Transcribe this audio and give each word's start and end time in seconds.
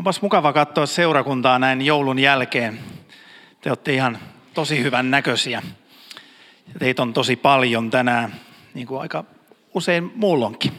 Onpas 0.00 0.22
mukava 0.22 0.52
katsoa 0.52 0.86
seurakuntaa 0.86 1.58
näin 1.58 1.82
joulun 1.82 2.18
jälkeen. 2.18 2.78
Te 3.60 3.70
olette 3.70 3.94
ihan 3.94 4.18
tosi 4.54 4.82
hyvän 4.82 5.10
näköisiä. 5.10 5.62
Teitä 6.78 7.02
on 7.02 7.12
tosi 7.12 7.36
paljon 7.36 7.90
tänään, 7.90 8.34
niin 8.74 8.86
kuin 8.86 9.00
aika 9.00 9.24
usein 9.74 10.12
muulloinkin. 10.14 10.72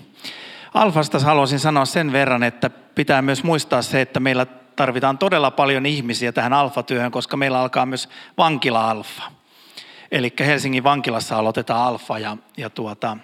Alfasta 0.74 1.20
haluaisin 1.20 1.60
sanoa 1.60 1.86
sen 1.86 2.12
verran, 2.12 2.44
että 2.44 2.70
pitää 2.70 3.22
myös 3.22 3.44
muistaa 3.44 3.82
se, 3.82 4.02
että 4.02 4.20
meillä 4.20 4.46
tarvitaan 4.76 5.18
todella 5.18 5.52
paljon 5.52 5.86
ihmisiä 5.86 6.32
tähän 6.32 6.54
alfatyöhön, 6.54 7.12
koska 7.12 7.38
meillä 7.38 7.60
alkaa 7.60 7.86
myös 7.86 8.10
vankila-alfa. 8.38 9.24
Eli 10.12 10.34
Helsingin 10.40 10.84
vankilassa 10.84 11.38
aloitetaan 11.38 11.88
alfa 11.88 12.20
ja, 12.20 12.38
ja 12.58 12.70
tuota, 12.70 13.18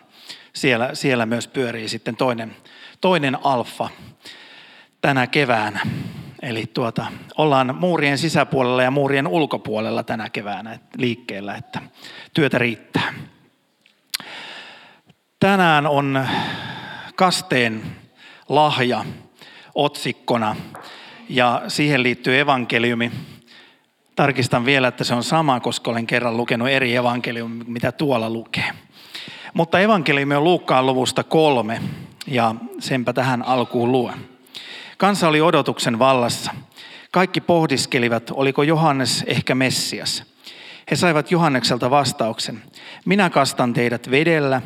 siellä, 0.53 0.89
siellä 0.93 1.25
myös 1.25 1.47
pyörii 1.47 1.89
sitten 1.89 2.15
toinen, 2.15 2.55
toinen 3.01 3.37
alfa 3.43 3.89
tänä 5.07 5.27
keväänä. 5.27 5.79
Eli 6.41 6.65
tuota, 6.73 7.05
ollaan 7.37 7.75
muurien 7.75 8.17
sisäpuolella 8.17 8.83
ja 8.83 8.91
muurien 8.91 9.27
ulkopuolella 9.27 10.03
tänä 10.03 10.29
keväänä 10.29 10.79
liikkeellä, 10.97 11.55
että 11.55 11.81
työtä 12.33 12.57
riittää. 12.57 13.13
Tänään 15.39 15.87
on 15.87 16.25
kasteen 17.15 17.81
lahja 18.49 19.05
otsikkona 19.75 20.55
ja 21.29 21.61
siihen 21.67 22.03
liittyy 22.03 22.39
evankeliumi. 22.39 23.11
Tarkistan 24.15 24.65
vielä, 24.65 24.87
että 24.87 25.03
se 25.03 25.13
on 25.13 25.23
sama, 25.23 25.59
koska 25.59 25.91
olen 25.91 26.07
kerran 26.07 26.37
lukenut 26.37 26.69
eri 26.69 26.95
evankeliumi, 26.95 27.63
mitä 27.67 27.91
tuolla 27.91 28.29
lukee. 28.29 28.71
Mutta 29.53 29.79
evankeliumi 29.79 30.35
on 30.35 30.43
Luukkaan 30.43 30.85
luvusta 30.85 31.23
kolme 31.23 31.81
ja 32.27 32.55
senpä 32.79 33.13
tähän 33.13 33.43
alkuun 33.43 33.91
luen. 33.91 34.36
Kansa 34.97 35.27
oli 35.27 35.41
odotuksen 35.41 35.99
vallassa. 35.99 36.51
Kaikki 37.11 37.41
pohdiskelivat, 37.41 38.31
oliko 38.33 38.63
Johannes 38.63 39.23
ehkä 39.27 39.55
Messias. 39.55 40.23
He 40.91 40.95
saivat 40.95 41.31
Johannekselta 41.31 41.89
vastauksen. 41.89 42.61
Minä 43.05 43.29
kastan 43.29 43.73
teidät 43.73 44.11
vedellä, 44.11 44.61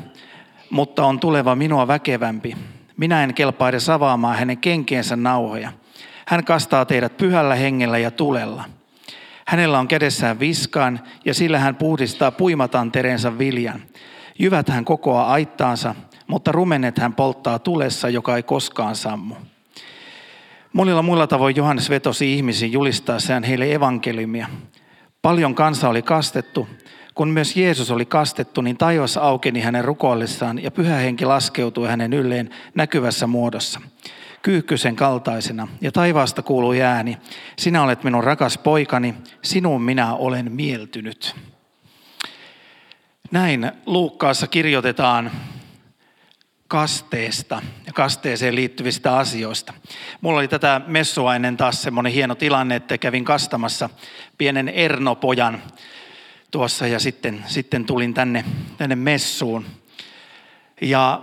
mutta 0.70 1.06
on 1.06 1.20
tuleva 1.20 1.56
minua 1.56 1.88
väkevämpi. 1.88 2.58
Minä 2.98 3.24
en 3.24 3.34
kelpaa 3.34 3.70
edes 3.70 3.90
avaamaan 3.90 4.38
hänen 4.38 4.58
kenkiensä 4.58 5.16
nauhoja. 5.16 5.72
Hän 6.28 6.46
kastaa 6.46 6.86
teidät 6.86 7.18
pyhällä 7.18 7.56
hengellä 7.56 7.98
ja 7.98 8.12
tulella. 8.12 8.64
Hänellä 9.48 9.80
on 9.80 9.88
kädessään 9.88 10.40
viskaan 10.40 11.00
ja 11.26 11.34
sillä 11.34 11.60
hän 11.60 11.76
puhdistaa 11.76 12.32
puimatantereensa 12.32 13.38
viljan. 13.38 13.82
Jyvät 14.40 14.70
hän 14.70 14.86
kokoaa 14.86 15.32
aittaansa, 15.32 15.96
mutta 16.28 16.52
rumenet 16.52 16.98
hän 16.98 17.14
polttaa 17.14 17.60
tulessa, 17.60 18.10
joka 18.10 18.36
ei 18.36 18.44
koskaan 18.44 18.96
sammu. 18.96 19.36
Monilla 20.74 21.02
muilla 21.02 21.28
tavoin 21.28 21.56
Johannes 21.56 21.90
vetosi 21.90 22.34
ihmisiin 22.34 22.72
julistaessaan 22.72 23.44
heille 23.44 23.74
evankeliumia. 23.74 24.48
Paljon 25.22 25.56
kansa 25.56 25.90
oli 25.90 26.02
kastettu. 26.02 26.68
Kun 27.16 27.30
myös 27.30 27.58
Jeesus 27.58 27.92
oli 27.92 28.06
kastettu, 28.06 28.62
niin 28.62 28.78
taivas 28.78 29.18
aukeni 29.18 29.62
hänen 29.62 29.86
rukoillessaan 29.86 30.64
ja 30.64 30.72
pyhä 30.72 30.96
henki 30.96 31.26
laskeutui 31.26 31.88
hänen 31.88 32.14
ylleen 32.14 32.50
näkyvässä 32.76 33.28
muodossa. 33.28 33.82
Kyyhkysen 34.42 34.96
kaltaisena 34.96 35.68
ja 35.82 35.92
taivaasta 35.92 36.42
kuului 36.42 36.82
ääni. 36.82 37.18
Sinä 37.60 37.84
olet 37.84 38.04
minun 38.04 38.24
rakas 38.24 38.58
poikani, 38.58 39.14
sinuun 39.42 39.82
minä 39.82 40.16
olen 40.16 40.52
mieltynyt. 40.52 41.36
Näin 43.32 43.72
Luukkaassa 43.86 44.48
kirjoitetaan 44.48 45.32
kasteesta 46.72 47.62
ja 47.86 47.94
kasteeseen 47.94 48.56
liittyvistä 48.56 49.18
asioista. 49.18 49.74
Mulla 50.22 50.40
oli 50.40 50.48
tätä 50.48 50.82
messua 50.88 51.36
ennen 51.36 51.58
taas 51.58 51.82
semmoinen 51.82 52.14
hieno 52.14 52.36
tilanne, 52.36 52.76
että 52.76 52.98
kävin 52.98 53.26
kastamassa 53.26 53.90
pienen 54.38 54.70
Ernopojan 54.70 55.64
tuossa 56.52 56.88
ja 56.88 57.00
sitten, 57.00 57.44
sitten 57.48 57.86
tulin 57.86 58.14
tänne, 58.14 58.46
tänne 58.78 58.96
messuun. 58.96 59.66
Ja 60.82 61.22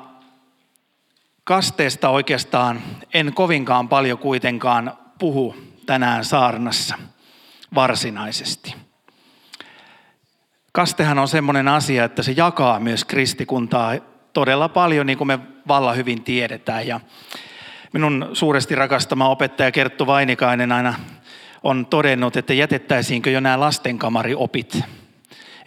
kasteesta 1.44 2.08
oikeastaan 2.08 2.82
en 3.14 3.34
kovinkaan 3.34 3.88
paljon 3.88 4.19
kuitenkaan 4.19 4.98
puhu 5.19 5.56
tänään 5.87 6.25
saarnassa 6.25 6.94
varsinaisesti. 7.75 8.75
Kastehan 10.72 11.19
on 11.19 11.28
semmoinen 11.28 11.69
asia, 11.69 12.04
että 12.04 12.22
se 12.22 12.32
jakaa 12.32 12.81
myös 12.81 13.04
kristikuntaa 13.04 13.94
todella 14.32 14.68
paljon, 14.68 15.06
niin 15.06 15.18
kuin 15.18 15.28
me 15.28 15.38
valla 15.68 15.92
hyvin 15.92 16.22
tiedetään. 16.22 16.86
Ja 16.86 17.00
minun 17.92 18.28
suuresti 18.32 18.74
rakastama 18.74 19.28
opettaja 19.28 19.72
Kerttu 19.72 20.06
Vainikainen 20.06 20.72
aina 20.72 20.94
on 21.62 21.86
todennut, 21.86 22.36
että 22.36 22.54
jätettäisiinkö 22.54 23.30
jo 23.30 23.40
nämä 23.40 23.60
lastenkamariopit. 23.60 24.80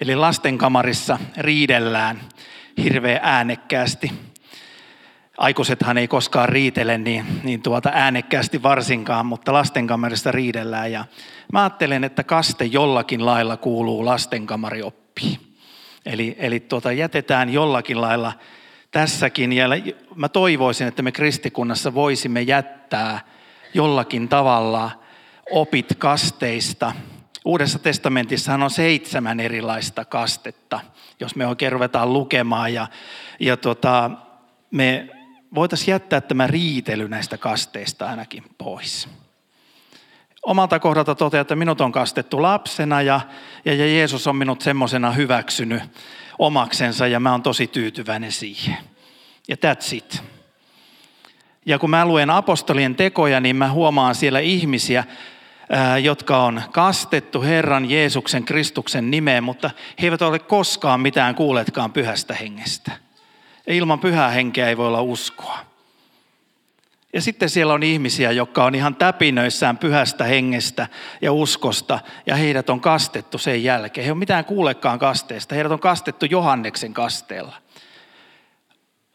Eli 0.02 0.16
lastenkamarissa 0.16 1.20
riidellään 1.38 2.22
hirveän 2.84 3.20
äänekkäästi. 3.24 4.12
Aikuisethan 5.38 5.98
ei 5.98 6.08
koskaan 6.08 6.50
riitele 6.50 6.98
niin, 6.98 7.26
niin 7.44 7.62
tuota 7.62 7.92
äänekkäästi 7.94 8.64
varsinkaan, 8.64 9.26
mutta 9.26 9.54
lastenkamarissa 9.54 10.32
riidellään. 10.32 10.92
Ja 10.92 11.06
mä 11.54 11.60
ajattelen, 11.60 12.04
että 12.04 12.24
kaste 12.24 12.66
jollakin 12.66 13.26
lailla 13.26 13.58
kuuluu 13.58 14.06
lastenkamarioppiin. 14.06 15.51
Eli, 16.06 16.36
eli 16.40 16.60
tuota, 16.60 16.92
jätetään 16.92 17.50
jollakin 17.50 18.02
lailla 18.02 18.34
tässäkin. 18.92 19.54
Ja 19.54 19.68
mä 20.16 20.30
toivoisin, 20.30 20.88
että 20.88 21.02
me 21.02 21.12
kristikunnassa 21.12 21.94
voisimme 21.94 22.42
jättää 22.42 23.20
jollakin 23.74 24.30
tavalla 24.30 24.92
opit 25.52 25.96
kasteista. 25.98 26.94
Uudessa 27.46 27.80
testamentissahan 27.80 28.64
on 28.64 28.72
seitsemän 28.72 29.40
erilaista 29.40 30.06
kastetta, 30.06 30.80
jos 31.20 31.36
me 31.36 31.48
oikein 31.48 31.72
ruvetaan 31.72 32.14
lukemaan. 32.14 32.74
Ja, 32.74 32.88
ja 33.40 33.58
tota, 33.58 34.12
me 34.72 35.08
voitaisiin 35.56 35.92
jättää 35.92 36.22
tämä 36.22 36.48
riitely 36.48 37.08
näistä 37.08 37.38
kasteista 37.38 38.08
ainakin 38.08 38.44
pois. 38.58 39.10
Omalta 40.46 40.80
kohdalta 40.80 41.16
toteaa, 41.16 41.42
että 41.42 41.56
minut 41.56 41.82
on 41.82 41.92
kastettu 41.92 42.42
lapsena 42.42 43.02
ja, 43.02 43.22
ja, 43.66 43.74
ja 43.74 43.86
Jeesus 43.86 44.28
on 44.28 44.36
minut 44.36 44.62
semmoisena 44.62 45.12
hyväksynyt 45.12 45.84
omaksensa 46.40 47.08
ja 47.08 47.20
mä 47.20 47.32
oon 47.32 47.44
tosi 47.44 47.68
tyytyväinen 47.68 48.32
siihen. 48.32 48.78
Ja 49.48 49.56
that's 49.56 49.96
it. 49.96 50.24
Ja 51.66 51.80
kun 51.80 51.90
mä 51.90 52.06
luen 52.06 52.30
apostolien 52.30 52.96
tekoja, 52.96 53.40
niin 53.40 53.56
mä 53.56 53.72
huomaan 53.72 54.16
siellä 54.16 54.40
ihmisiä, 54.40 55.04
jotka 56.02 56.44
on 56.44 56.62
kastettu 56.72 57.42
Herran 57.42 57.90
Jeesuksen 57.90 58.44
Kristuksen 58.44 59.12
nimeen, 59.12 59.44
mutta 59.44 59.70
he 60.02 60.08
eivät 60.08 60.22
ole 60.22 60.40
koskaan 60.40 61.00
mitään 61.00 61.36
kuulletkaan 61.36 61.94
pyhästä 61.94 62.34
hengestä. 62.34 62.92
Ilman 63.68 64.00
pyhää 64.00 64.30
henkeä 64.30 64.70
ei 64.70 64.78
voi 64.78 64.88
olla 64.88 65.02
uskoa. 65.02 65.71
Ja 67.14 67.22
sitten 67.22 67.50
siellä 67.50 67.74
on 67.74 67.84
ihmisiä, 67.84 68.32
jotka 68.32 68.64
on 68.64 68.76
ihan 68.76 68.96
täpinöissään 68.96 69.78
pyhästä 69.78 70.24
hengestä 70.24 70.88
ja 71.22 71.34
uskosta, 71.34 72.00
ja 72.26 72.36
heidät 72.36 72.70
on 72.70 72.82
kastettu 72.82 73.38
sen 73.38 73.64
jälkeen. 73.64 74.04
He 74.06 74.08
ei 74.08 74.12
ole 74.12 74.20
mitään 74.20 74.46
kuulekaan 74.46 75.00
kasteesta, 75.00 75.56
heidät 75.56 75.72
on 75.72 75.80
kastettu 75.80 76.26
Johanneksen 76.26 76.94
kasteella. 76.94 77.56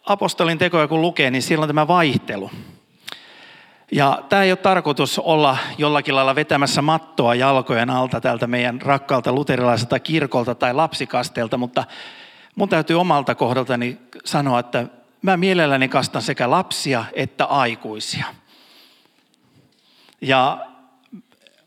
Apostolin 0.06 0.58
tekoja 0.58 0.88
kun 0.88 1.02
lukee, 1.02 1.30
niin 1.30 1.42
siellä 1.42 1.62
on 1.62 1.68
tämä 1.68 1.88
vaihtelu. 1.88 2.50
Ja 3.92 4.22
tämä 4.28 4.42
ei 4.42 4.50
ole 4.50 4.56
tarkoitus 4.56 5.18
olla 5.18 5.56
jollakin 5.78 6.14
lailla 6.14 6.34
vetämässä 6.34 6.82
mattoa 6.82 7.34
jalkojen 7.34 7.90
alta 7.90 8.20
tältä 8.20 8.46
meidän 8.46 8.82
rakkaalta 8.82 9.32
luterilaiselta 9.32 9.98
kirkolta 9.98 10.54
tai 10.54 10.74
lapsikasteelta, 10.74 11.58
mutta 11.58 11.84
mun 12.56 12.68
täytyy 12.68 13.00
omalta 13.00 13.34
kohdaltani 13.34 13.98
sanoa, 14.24 14.58
että 14.58 14.86
mä 15.22 15.36
mielelläni 15.36 15.88
kastan 15.88 16.22
sekä 16.22 16.50
lapsia 16.50 17.04
että 17.12 17.44
aikuisia. 17.44 18.26
Ja 20.20 20.66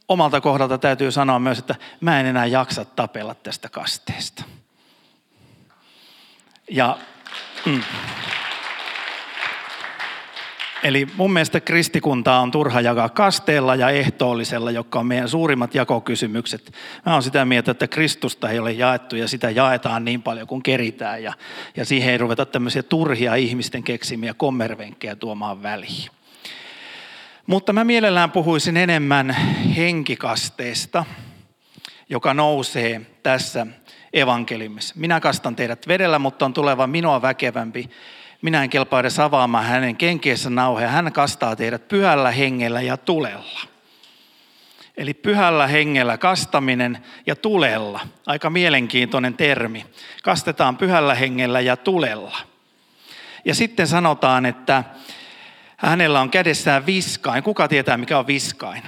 omalta 0.07 0.41
kohdalta 0.41 0.77
täytyy 0.77 1.11
sanoa 1.11 1.39
myös, 1.39 1.59
että 1.59 1.75
mä 2.01 2.19
en 2.19 2.25
enää 2.25 2.45
jaksa 2.45 2.85
tapella 2.85 3.35
tästä 3.35 3.69
kasteesta. 3.69 4.43
Ja 6.71 6.97
mm. 7.65 7.81
Eli 10.83 11.07
mun 11.17 11.33
mielestä 11.33 11.59
kristikuntaa 11.59 12.39
on 12.39 12.51
turha 12.51 12.81
jakaa 12.81 13.09
kasteella 13.09 13.75
ja 13.75 13.89
ehtoollisella, 13.89 14.71
jotka 14.71 14.99
on 14.99 15.05
meidän 15.05 15.29
suurimmat 15.29 15.75
jakokysymykset. 15.75 16.73
Mä 17.05 17.13
oon 17.13 17.23
sitä 17.23 17.45
mieltä, 17.45 17.71
että 17.71 17.87
Kristusta 17.87 18.49
ei 18.49 18.59
ole 18.59 18.71
jaettu 18.71 19.15
ja 19.15 19.27
sitä 19.27 19.49
jaetaan 19.49 20.05
niin 20.05 20.21
paljon 20.21 20.47
kuin 20.47 20.63
keritään. 20.63 21.23
Ja, 21.23 21.33
ja 21.75 21.85
siihen 21.85 22.11
ei 22.11 22.17
ruveta 22.17 22.45
tämmöisiä 22.45 22.83
turhia 22.83 23.35
ihmisten 23.35 23.83
keksimiä 23.83 24.33
kommervenkkejä 24.33 25.15
tuomaan 25.15 25.63
väliin. 25.63 26.09
Mutta 27.47 27.73
mä 27.73 27.83
mielellään 27.83 28.31
puhuisin 28.31 28.77
enemmän 28.77 29.29
henkikasteesta, 29.75 31.05
joka 32.09 32.33
nousee 32.33 33.01
tässä 33.23 33.67
evankelimissa. 34.13 34.95
Minä 34.97 35.19
kastan 35.19 35.55
teidät 35.55 35.87
vedellä, 35.87 36.19
mutta 36.19 36.45
on 36.45 36.53
tuleva 36.53 36.87
minua 36.87 37.21
väkevämpi 37.21 37.89
minä 38.41 38.63
en 38.63 38.69
kelpaa 38.69 38.99
edes 38.99 39.19
avaamaan 39.19 39.65
hänen 39.65 39.95
kenkiensä 39.95 40.49
nauheja. 40.49 40.89
Hän 40.89 41.13
kastaa 41.13 41.55
teidät 41.55 41.87
pyhällä 41.87 42.31
hengellä 42.31 42.81
ja 42.81 42.97
tulella. 42.97 43.59
Eli 44.97 45.13
pyhällä 45.13 45.67
hengellä 45.67 46.17
kastaminen 46.17 47.05
ja 47.25 47.35
tulella. 47.35 47.99
Aika 48.25 48.49
mielenkiintoinen 48.49 49.33
termi. 49.33 49.85
Kastetaan 50.23 50.77
pyhällä 50.77 51.15
hengellä 51.15 51.59
ja 51.59 51.77
tulella. 51.77 52.37
Ja 53.45 53.55
sitten 53.55 53.87
sanotaan, 53.87 54.45
että 54.45 54.83
hänellä 55.77 56.21
on 56.21 56.29
kädessään 56.29 56.85
viskain. 56.85 57.43
Kuka 57.43 57.67
tietää, 57.67 57.97
mikä 57.97 58.19
on 58.19 58.27
viskain? 58.27 58.83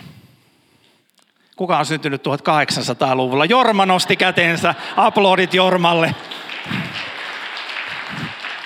Kuka 1.56 1.78
on 1.78 1.86
syntynyt 1.86 2.22
1800-luvulla? 2.28 3.46
Jorma 3.46 3.86
nosti 3.86 4.16
kätensä. 4.16 4.76
Aplodit 4.98 5.54
Jormalle. 5.54 6.16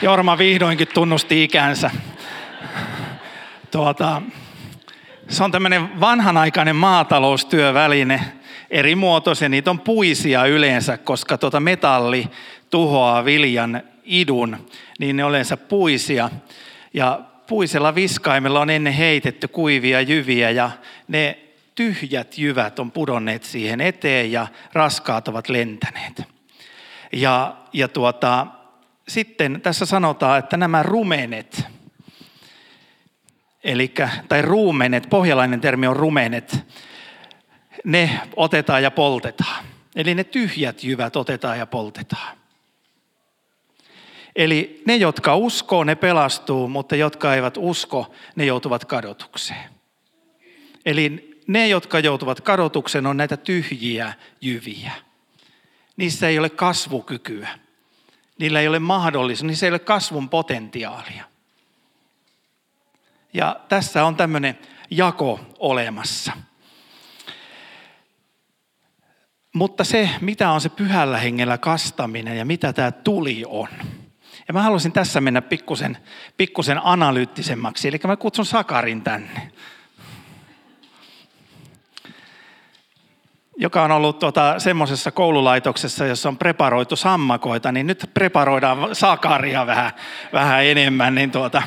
Jorma 0.02 0.38
vihdoinkin 0.38 0.88
tunnusti 0.94 1.44
ikänsä. 1.44 1.92
Tuota, 3.72 4.22
se 5.28 5.44
on 5.44 5.52
tämmöinen 5.52 6.00
vanhanaikainen 6.00 6.76
maataloustyöväline, 6.76 8.22
eri 8.70 8.96
muotoisia. 8.96 9.50
Niitä 9.50 9.70
on 9.70 9.80
puisia 9.80 10.46
yleensä, 10.46 10.98
koska 10.98 11.38
tuota 11.38 11.60
metalli 11.60 12.28
tuhoaa 12.70 13.26
viljan 13.26 13.82
idun, 14.04 14.68
niin 15.00 15.18
ne 15.18 15.24
on 15.24 15.30
yleensä 15.30 15.58
puisia. 15.58 16.30
Ja 16.94 17.20
puisella 17.48 17.96
viskaimella 17.96 18.60
on 18.60 18.70
ennen 18.70 18.94
heitetty 18.94 19.48
kuivia 19.48 20.02
jyviä 20.02 20.52
ja 20.52 20.72
ne 21.08 21.40
tyhjät 21.76 22.38
jyvät 22.38 22.80
on 22.80 22.92
pudonneet 22.92 23.44
siihen 23.44 23.82
eteen 23.82 24.32
ja 24.32 24.48
raskaat 24.74 25.28
ovat 25.28 25.50
lentäneet. 25.50 26.24
Ja, 27.14 27.56
ja 27.74 27.88
tuota, 27.88 28.48
sitten 29.08 29.62
tässä 29.62 29.86
sanotaan, 29.86 30.40
että 30.40 30.58
nämä 30.58 30.84
rumenet, 30.84 31.64
eli, 33.64 33.94
tai 34.30 34.42
ruumenet, 34.42 35.08
pohjalainen 35.10 35.62
termi 35.62 35.88
on 35.88 35.96
rumenet, 35.96 36.66
ne 37.84 38.20
otetaan 38.36 38.84
ja 38.84 38.92
poltetaan. 38.92 39.66
Eli 39.96 40.16
ne 40.16 40.24
tyhjät 40.24 40.84
jyvät 40.84 41.16
otetaan 41.16 41.60
ja 41.60 41.66
poltetaan. 41.66 42.38
Eli 44.36 44.82
ne, 44.86 44.96
jotka 44.96 45.36
uskoo, 45.36 45.84
ne 45.84 45.96
pelastuu, 45.96 46.68
mutta 46.68 46.96
jotka 46.96 47.36
eivät 47.36 47.58
usko, 47.58 48.14
ne 48.36 48.46
joutuvat 48.46 48.86
kadotukseen. 48.86 49.70
Eli 50.86 51.40
ne, 51.48 51.68
jotka 51.68 52.00
joutuvat 52.00 52.42
kadotukseen, 52.42 53.06
on 53.06 53.18
näitä 53.18 53.38
tyhjiä 53.38 54.14
jyviä. 54.42 54.92
Niissä 55.98 56.28
ei 56.28 56.40
ole 56.40 56.50
kasvukykyä. 56.50 57.50
Niillä 58.40 58.60
ei 58.60 58.68
ole 58.68 58.80
mahdollisuus, 58.80 59.44
niissä 59.44 59.66
ei 59.66 59.72
ole 59.72 59.80
kasvun 59.80 60.30
potentiaalia. 60.30 61.24
Ja 63.34 63.60
tässä 63.70 64.06
on 64.06 64.16
tämmöinen 64.16 64.60
jako 64.90 65.40
olemassa. 65.60 66.32
Mutta 69.54 69.84
se, 69.84 70.10
mitä 70.22 70.52
on 70.52 70.62
se 70.62 70.70
pyhällä 70.70 71.18
hengellä 71.18 71.58
kastaminen 71.58 72.38
ja 72.38 72.46
mitä 72.46 72.74
tämä 72.74 72.92
tuli 72.92 73.44
on. 73.48 73.68
Ja 74.48 74.54
mä 74.54 74.62
haluaisin 74.62 74.92
tässä 74.92 75.22
mennä 75.22 75.42
pikkusen, 75.42 75.98
pikkusen 76.38 76.80
analyyttisemmaksi. 76.84 77.88
Eli 77.88 78.00
mä 78.08 78.16
kutsun 78.16 78.46
Sakarin 78.46 79.02
tänne. 79.02 79.52
Joka 83.58 83.84
on 83.84 83.92
ollut 83.92 84.20
tuota, 84.20 84.60
semmoisessa 84.60 85.12
koululaitoksessa, 85.12 86.06
jossa 86.06 86.30
on 86.30 86.38
preparoitu 86.38 86.96
sammakoita, 86.96 87.72
niin 87.72 87.88
nyt 87.88 88.10
preparoidaan 88.14 88.96
sakaria 88.96 89.68
vähän, 89.68 89.92
vähän 90.34 90.66
enemmän, 90.66 91.16
niin 91.16 91.32
tuota, 91.32 91.64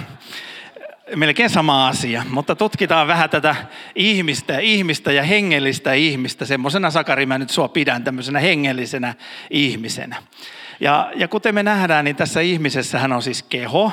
melkein 1.17 1.51
sama 1.51 1.89
asia, 1.89 2.23
mutta 2.31 2.57
tutkitaan 2.57 3.07
vähän 3.07 3.31
tätä 3.31 3.57
ihmistä, 3.95 4.59
ihmistä 4.59 5.13
ja 5.13 5.23
hengellistä 5.23 5.93
ihmistä. 5.93 6.45
Semmoisena 6.45 6.91
Sakari 6.91 7.27
mä 7.27 7.39
nyt 7.39 7.51
sua 7.51 7.69
pidän 7.69 8.05
tämmöisenä 8.05 8.41
hengellisenä 8.41 9.15
ihmisenä. 9.51 10.17
Ja, 10.81 11.13
ja 11.15 11.29
kuten 11.29 11.55
me 11.55 11.63
nähdään, 11.63 12.05
niin 12.05 12.17
tässä 12.17 12.41
ihmisessä 12.41 12.99
hän 12.99 13.13
on 13.13 13.23
siis 13.23 13.43
keho. 13.43 13.93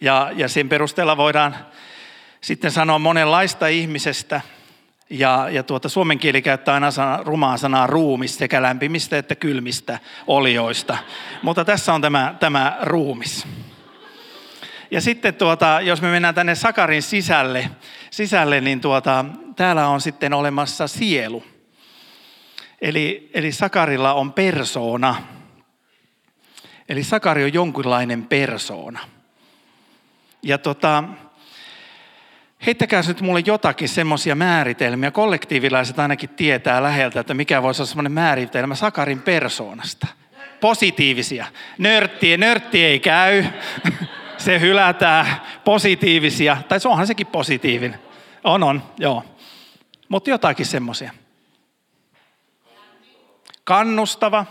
Ja, 0.00 0.30
ja 0.34 0.48
sen 0.48 0.68
perusteella 0.68 1.16
voidaan 1.16 1.56
sitten 2.40 2.70
sanoa 2.70 2.98
monenlaista 2.98 3.66
ihmisestä– 3.66 4.40
ja, 5.10 5.48
ja 5.50 5.62
tuota, 5.62 5.88
suomen 5.88 6.18
kieli 6.18 6.42
käyttää 6.42 6.74
aina 6.74 6.90
sana, 6.90 7.18
rumaa 7.22 7.56
sanaa 7.56 7.86
ruumis 7.86 8.38
sekä 8.38 8.62
lämpimistä 8.62 9.18
että 9.18 9.34
kylmistä 9.34 9.98
olioista. 10.26 10.98
Mutta 11.42 11.64
tässä 11.64 11.94
on 11.94 12.00
tämä, 12.00 12.34
tämä 12.40 12.78
ruumis. 12.82 13.46
Ja 14.90 15.00
sitten 15.00 15.34
tuota, 15.34 15.80
jos 15.80 16.02
me 16.02 16.10
mennään 16.10 16.34
tänne 16.34 16.54
Sakarin 16.54 17.02
sisälle, 17.02 17.70
sisälle 18.10 18.60
niin 18.60 18.80
tuota, 18.80 19.24
täällä 19.56 19.88
on 19.88 20.00
sitten 20.00 20.34
olemassa 20.34 20.88
sielu. 20.88 21.44
Eli, 22.80 23.30
eli 23.34 23.52
Sakarilla 23.52 24.14
on 24.14 24.32
persoona. 24.32 25.16
Eli 26.88 27.04
Sakari 27.04 27.44
on 27.44 27.54
jonkinlainen 27.54 28.26
persoona. 28.26 29.00
Ja 30.42 30.58
tota, 30.58 31.04
heittäkää 32.66 33.02
nyt 33.08 33.20
mulle 33.20 33.42
jotakin 33.46 33.88
semmoisia 33.88 34.34
määritelmiä. 34.34 35.10
Kollektiivilaiset 35.10 35.98
ainakin 35.98 36.28
tietää 36.28 36.82
läheltä, 36.82 37.20
että 37.20 37.34
mikä 37.34 37.62
voisi 37.62 37.82
olla 37.82 37.88
semmoinen 37.88 38.12
määritelmä 38.12 38.74
Sakarin 38.74 39.22
persoonasta. 39.22 40.06
Positiivisia. 40.60 41.46
Nörtti, 41.78 42.36
nörtti 42.36 42.84
ei 42.84 43.00
käy. 43.00 43.44
Se 44.38 44.60
hylätään. 44.60 45.26
Positiivisia. 45.64 46.56
Tai 46.68 46.80
se 46.80 46.88
onhan 46.88 47.06
sekin 47.06 47.26
positiivinen. 47.26 47.98
On, 48.44 48.62
on, 48.62 48.82
joo. 48.98 49.24
Mutta 50.08 50.30
jotakin 50.30 50.66
semmoisia. 50.66 51.12
Kannustava. 53.64 54.46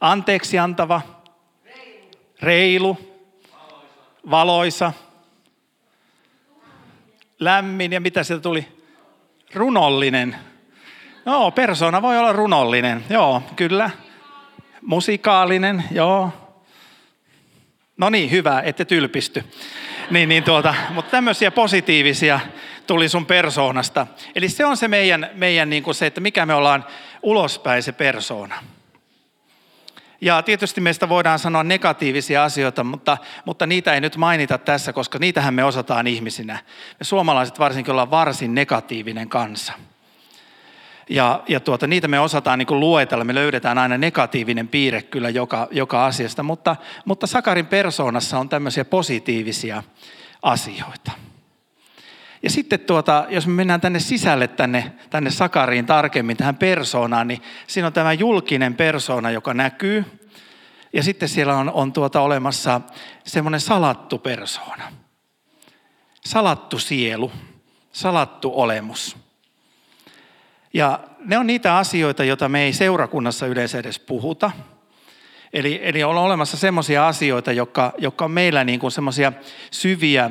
Anteeksi 0.00 0.58
antava. 0.58 1.00
Reilu. 2.42 2.98
Valoisa 4.30 4.92
lämmin 7.44 7.92
ja 7.92 8.00
mitä 8.00 8.22
sieltä 8.22 8.42
tuli? 8.42 8.68
Runollinen. 9.54 10.36
No, 11.24 11.50
persona 11.50 12.02
voi 12.02 12.18
olla 12.18 12.32
runollinen, 12.32 13.04
joo, 13.10 13.42
kyllä. 13.56 13.90
Musikaalinen, 14.82 15.84
joo. 15.90 16.30
No 17.96 18.10
niin, 18.10 18.30
hyvä, 18.30 18.60
ette 18.60 18.84
tylpisty. 18.84 19.44
Niin, 20.10 20.28
niin 20.28 20.44
tuota, 20.44 20.74
mutta 20.90 21.10
tämmöisiä 21.10 21.50
positiivisia 21.50 22.40
tuli 22.86 23.08
sun 23.08 23.26
persoonasta. 23.26 24.06
Eli 24.34 24.48
se 24.48 24.66
on 24.66 24.76
se 24.76 24.88
meidän, 24.88 25.30
meidän 25.34 25.70
niin 25.70 25.82
kuin 25.82 25.94
se, 25.94 26.06
että 26.06 26.20
mikä 26.20 26.46
me 26.46 26.54
ollaan 26.54 26.84
ulospäin 27.22 27.82
se 27.82 27.92
persoona. 27.92 28.54
Ja 30.22 30.42
tietysti 30.42 30.80
meistä 30.80 31.08
voidaan 31.08 31.38
sanoa 31.38 31.64
negatiivisia 31.64 32.44
asioita, 32.44 32.84
mutta, 32.84 33.18
mutta 33.44 33.66
niitä 33.66 33.94
ei 33.94 34.00
nyt 34.00 34.16
mainita 34.16 34.58
tässä, 34.58 34.92
koska 34.92 35.18
niitähän 35.18 35.54
me 35.54 35.64
osataan 35.64 36.06
ihmisinä. 36.06 36.58
Me 37.00 37.04
suomalaiset 37.04 37.58
varsinkin 37.58 37.90
ollaan 37.90 38.10
varsin 38.10 38.54
negatiivinen 38.54 39.28
kansa. 39.28 39.72
Ja, 41.08 41.42
ja 41.48 41.60
tuota, 41.60 41.86
niitä 41.86 42.08
me 42.08 42.20
osataan 42.20 42.58
niin 42.58 42.80
luetella, 42.80 43.24
me 43.24 43.34
löydetään 43.34 43.78
aina 43.78 43.98
negatiivinen 43.98 44.68
piirre 44.68 45.02
kyllä 45.02 45.30
joka, 45.30 45.68
joka 45.70 46.06
asiasta, 46.06 46.42
mutta, 46.42 46.76
mutta 47.04 47.26
Sakarin 47.26 47.66
persoonassa 47.66 48.38
on 48.38 48.48
tämmöisiä 48.48 48.84
positiivisia 48.84 49.82
asioita. 50.42 51.12
Ja 52.42 52.50
sitten 52.50 52.80
tuota, 52.80 53.26
jos 53.28 53.46
me 53.46 53.52
mennään 53.52 53.80
tänne 53.80 54.00
sisälle, 54.00 54.48
tänne, 54.48 54.92
tänne 55.10 55.30
Sakariin 55.30 55.86
tarkemmin, 55.86 56.36
tähän 56.36 56.56
persoonaan, 56.56 57.28
niin 57.28 57.42
siinä 57.66 57.86
on 57.86 57.92
tämä 57.92 58.12
julkinen 58.12 58.74
persoona, 58.74 59.30
joka 59.30 59.54
näkyy. 59.54 60.04
Ja 60.92 61.02
sitten 61.02 61.28
siellä 61.28 61.56
on, 61.56 61.70
on 61.70 61.92
tuota 61.92 62.20
olemassa 62.20 62.80
semmoinen 63.24 63.60
salattu 63.60 64.18
persoona. 64.18 64.92
Salattu 66.24 66.78
sielu, 66.78 67.32
salattu 67.92 68.52
olemus. 68.54 69.16
Ja 70.74 71.00
ne 71.24 71.38
on 71.38 71.46
niitä 71.46 71.76
asioita, 71.76 72.24
joita 72.24 72.48
me 72.48 72.62
ei 72.62 72.72
seurakunnassa 72.72 73.46
yleensä 73.46 73.78
edes 73.78 73.98
puhuta. 73.98 74.50
Eli, 75.52 75.80
eli 75.82 76.04
on 76.04 76.16
olemassa 76.16 76.56
semmoisia 76.56 77.08
asioita, 77.08 77.52
jotka, 77.52 77.92
jotka 77.98 78.24
on 78.24 78.30
meillä 78.30 78.64
niin 78.64 78.80
kuin 78.80 78.90
semmoisia 78.90 79.32
syviä 79.70 80.30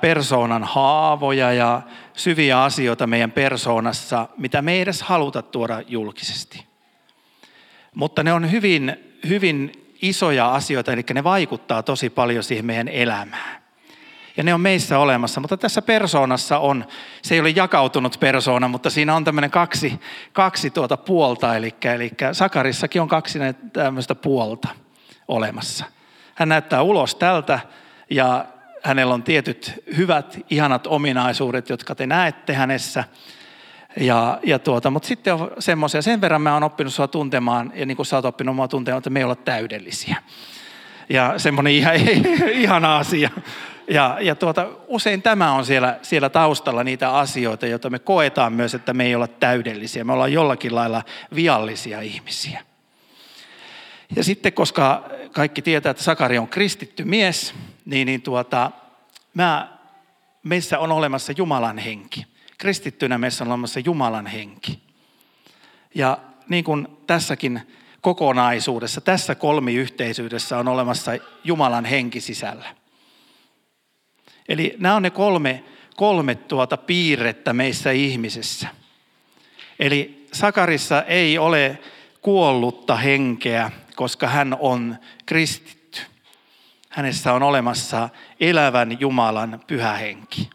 persoonan 0.00 0.64
haavoja 0.64 1.52
ja 1.52 1.82
syviä 2.14 2.62
asioita 2.62 3.06
meidän 3.06 3.32
persoonassa, 3.32 4.28
mitä 4.38 4.62
me 4.62 4.72
ei 4.72 4.80
edes 4.80 5.02
haluta 5.02 5.42
tuoda 5.42 5.82
julkisesti. 5.88 6.66
Mutta 7.94 8.22
ne 8.22 8.32
on 8.32 8.50
hyvin, 8.50 8.96
hyvin 9.28 9.72
isoja 10.02 10.54
asioita, 10.54 10.92
eli 10.92 11.04
ne 11.14 11.24
vaikuttaa 11.24 11.82
tosi 11.82 12.10
paljon 12.10 12.42
siihen 12.42 12.66
meidän 12.66 12.88
elämään. 12.88 13.60
Ja 14.36 14.42
ne 14.42 14.54
on 14.54 14.60
meissä 14.60 14.98
olemassa, 14.98 15.40
mutta 15.40 15.56
tässä 15.56 15.82
persoonassa 15.82 16.58
on, 16.58 16.84
se 17.22 17.34
ei 17.34 17.40
ole 17.40 17.50
jakautunut 17.50 18.16
persoona, 18.20 18.68
mutta 18.68 18.90
siinä 18.90 19.14
on 19.14 19.24
tämmöinen 19.24 19.50
kaksi, 19.50 20.00
kaksi 20.32 20.70
tuota 20.70 20.96
puolta, 20.96 21.56
eli, 21.56 21.74
eli 21.94 22.10
Sakarissakin 22.32 23.02
on 23.02 23.08
kaksi 23.08 23.38
tämmöistä 23.72 24.14
puolta 24.14 24.68
olemassa– 25.28 25.84
Hän 26.40 26.48
näyttää 26.48 26.82
ulos 26.82 27.14
tältä 27.14 27.60
ja 28.10 28.44
hänellä 28.82 29.14
on 29.14 29.22
tietyt 29.22 29.84
hyvät, 29.96 30.38
ihanat 30.50 30.86
ominaisuudet, 30.86 31.68
jotka 31.68 31.94
te 31.94 32.06
näette 32.06 32.54
hänessä. 32.54 33.04
Ja, 33.96 34.38
ja 34.42 34.58
tuota, 34.58 34.90
mutta 34.90 35.08
sitten 35.08 35.34
on 35.34 35.50
semmoisia, 35.58 36.02
sen 36.02 36.20
verran 36.20 36.42
mä 36.42 36.54
oon 36.54 36.62
oppinut 36.62 36.94
sua 36.94 37.08
tuntemaan, 37.08 37.72
ja 37.74 37.86
niin 37.86 37.96
kuin 37.96 38.06
sä 38.06 38.16
oot 38.16 38.24
oppinut 38.24 38.56
mua 38.56 38.68
tuntemaan, 38.68 38.98
että 38.98 39.10
me 39.10 39.20
ei 39.20 39.24
olla 39.24 39.36
täydellisiä. 39.36 40.16
Ja 41.08 41.38
semmoinen 41.38 41.72
ihan, 41.72 41.94
ihana 42.52 42.98
asia. 42.98 43.30
Ja, 43.90 44.18
ja 44.20 44.34
tuota, 44.34 44.68
usein 44.86 45.22
tämä 45.22 45.52
on 45.52 45.64
siellä, 45.64 45.98
siellä 46.02 46.28
taustalla 46.28 46.84
niitä 46.84 47.10
asioita, 47.10 47.66
joita 47.66 47.90
me 47.90 47.98
koetaan 47.98 48.52
myös, 48.52 48.74
että 48.74 48.94
me 48.94 49.04
ei 49.04 49.14
olla 49.14 49.28
täydellisiä. 49.28 50.04
Me 50.04 50.12
ollaan 50.12 50.32
jollakin 50.32 50.74
lailla 50.74 51.02
viallisia 51.34 52.00
ihmisiä. 52.00 52.69
Ja 54.16 54.24
sitten, 54.24 54.52
koska 54.52 55.10
kaikki 55.32 55.62
tietää, 55.62 55.90
että 55.90 56.02
Sakari 56.02 56.38
on 56.38 56.48
kristitty 56.48 57.04
mies, 57.04 57.54
niin, 57.84 58.06
niin 58.06 58.22
tuota, 58.22 58.70
mä, 59.34 59.78
meissä 60.42 60.78
on 60.78 60.92
olemassa 60.92 61.32
Jumalan 61.36 61.78
henki. 61.78 62.26
Kristittynä 62.58 63.18
meissä 63.18 63.44
on 63.44 63.48
olemassa 63.48 63.80
Jumalan 63.80 64.26
henki. 64.26 64.80
Ja 65.94 66.18
niin 66.48 66.64
kuin 66.64 66.88
tässäkin 67.06 67.60
kokonaisuudessa, 68.00 69.00
tässä 69.00 69.34
kolmiyhteisyydessä 69.34 70.58
on 70.58 70.68
olemassa 70.68 71.12
Jumalan 71.44 71.84
henki 71.84 72.20
sisällä. 72.20 72.74
Eli 74.48 74.76
nämä 74.78 74.94
on 74.94 75.02
ne 75.02 75.10
kolme, 75.10 75.64
kolme 75.96 76.34
tuota 76.34 76.76
piirrettä 76.76 77.52
meissä 77.52 77.90
ihmisissä. 77.90 78.68
Eli 79.78 80.26
Sakarissa 80.32 81.02
ei 81.02 81.38
ole 81.38 81.78
kuollutta 82.22 82.96
henkeä, 82.96 83.70
koska 84.00 84.26
hän 84.26 84.56
on 84.60 84.96
kristitty. 85.26 86.00
Hänessä 86.88 87.32
on 87.32 87.42
olemassa 87.42 88.08
elävän 88.40 89.00
Jumalan 89.00 89.60
pyhä 89.66 89.92
henki. 89.92 90.50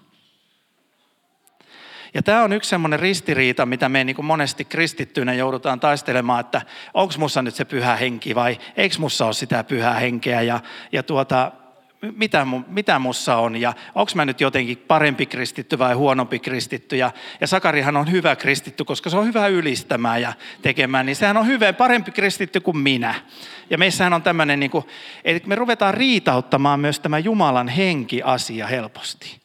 Ja 2.14 2.24
tämä 2.24 2.44
on 2.44 2.54
yksi 2.54 2.70
semmoinen 2.70 3.00
ristiriita, 3.00 3.66
mitä 3.66 3.90
me 3.90 4.04
niin 4.04 4.16
kuin 4.16 4.26
monesti 4.26 4.66
kristittyinä 4.66 5.34
joudutaan 5.34 5.80
taistelemaan, 5.80 6.40
että 6.40 6.62
onko 6.94 7.14
mussa 7.18 7.42
nyt 7.42 7.56
se 7.56 7.66
pyhä 7.66 7.96
henki 7.96 8.36
vai 8.36 8.58
eikö 8.78 8.96
mussa 9.00 9.26
ole 9.26 9.34
sitä 9.34 9.64
pyhää 9.64 9.94
henkeä. 9.94 10.42
Ja, 10.42 10.60
ja 10.92 11.04
tuota, 11.04 11.52
mitä, 12.16 12.48
mitä 12.68 13.00
mussa 13.00 13.36
on 13.38 13.56
ja 13.56 13.74
onko 13.96 14.12
mä 14.16 14.26
nyt 14.26 14.42
jotenkin 14.42 14.78
parempi 14.78 15.26
kristitty 15.26 15.80
vai 15.80 15.94
huonompi 15.94 16.40
kristitty. 16.40 16.96
Ja, 16.96 17.12
ja 17.42 17.48
Sakarihan 17.48 17.98
on 17.98 18.12
hyvä 18.12 18.36
kristitty, 18.36 18.84
koska 18.84 19.10
se 19.10 19.18
on 19.18 19.26
hyvä 19.26 19.48
ylistämään 19.48 20.22
ja 20.22 20.34
tekemään, 20.62 21.06
niin 21.06 21.16
sehän 21.16 21.38
on 21.38 21.48
hyvä, 21.48 21.74
parempi 21.74 22.12
kristitty 22.12 22.60
kuin 22.60 22.78
minä. 22.78 23.16
Ja 23.70 23.78
meissähän 23.78 24.14
on 24.14 24.24
tämmöinen, 24.24 24.60
niin 24.60 24.72
että 25.24 25.50
me 25.50 25.56
ruvetaan 25.56 25.94
riitauttamaan 25.94 26.80
myös 26.80 27.00
tämä 27.00 27.20
Jumalan 27.20 27.68
henki-asia 27.68 28.68
helposti. 28.68 29.40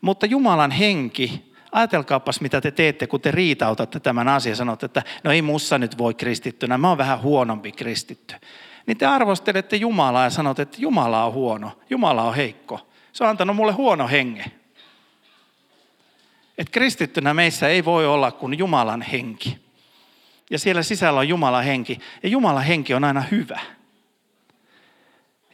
Mutta 0.00 0.26
Jumalan 0.26 0.70
henki, 0.70 1.52
ajatelkaapas 1.72 2.40
mitä 2.40 2.60
te 2.60 2.70
teette, 2.70 3.06
kun 3.06 3.20
te 3.20 3.30
riitautatte 3.30 4.00
tämän 4.00 4.28
asian, 4.28 4.56
sanotte, 4.56 4.86
että 4.86 5.02
no 5.24 5.32
ei 5.32 5.42
mussa 5.42 5.78
nyt 5.78 5.98
voi 5.98 6.14
kristittynä, 6.14 6.78
mä 6.78 6.88
oon 6.88 6.98
vähän 6.98 7.22
huonompi 7.22 7.72
kristitty 7.72 8.34
niin 8.90 8.98
te 8.98 9.06
arvostelette 9.06 9.76
Jumalaa 9.76 10.24
ja 10.24 10.30
sanotte, 10.30 10.62
että 10.62 10.76
Jumala 10.80 11.24
on 11.24 11.32
huono, 11.32 11.78
Jumala 11.90 12.22
on 12.22 12.34
heikko. 12.34 12.88
Se 13.12 13.24
on 13.24 13.30
antanut 13.30 13.56
mulle 13.56 13.72
huono 13.72 14.08
henge. 14.08 14.44
Että 16.58 16.72
kristittynä 16.72 17.34
meissä 17.34 17.68
ei 17.68 17.84
voi 17.84 18.06
olla 18.06 18.30
kuin 18.32 18.58
Jumalan 18.58 19.02
henki. 19.02 19.58
Ja 20.50 20.58
siellä 20.58 20.82
sisällä 20.82 21.20
on 21.20 21.28
Jumalan 21.28 21.64
henki. 21.64 21.98
Ja 22.22 22.28
Jumalan 22.28 22.64
henki 22.64 22.94
on 22.94 23.04
aina 23.04 23.20
hyvä. 23.30 23.60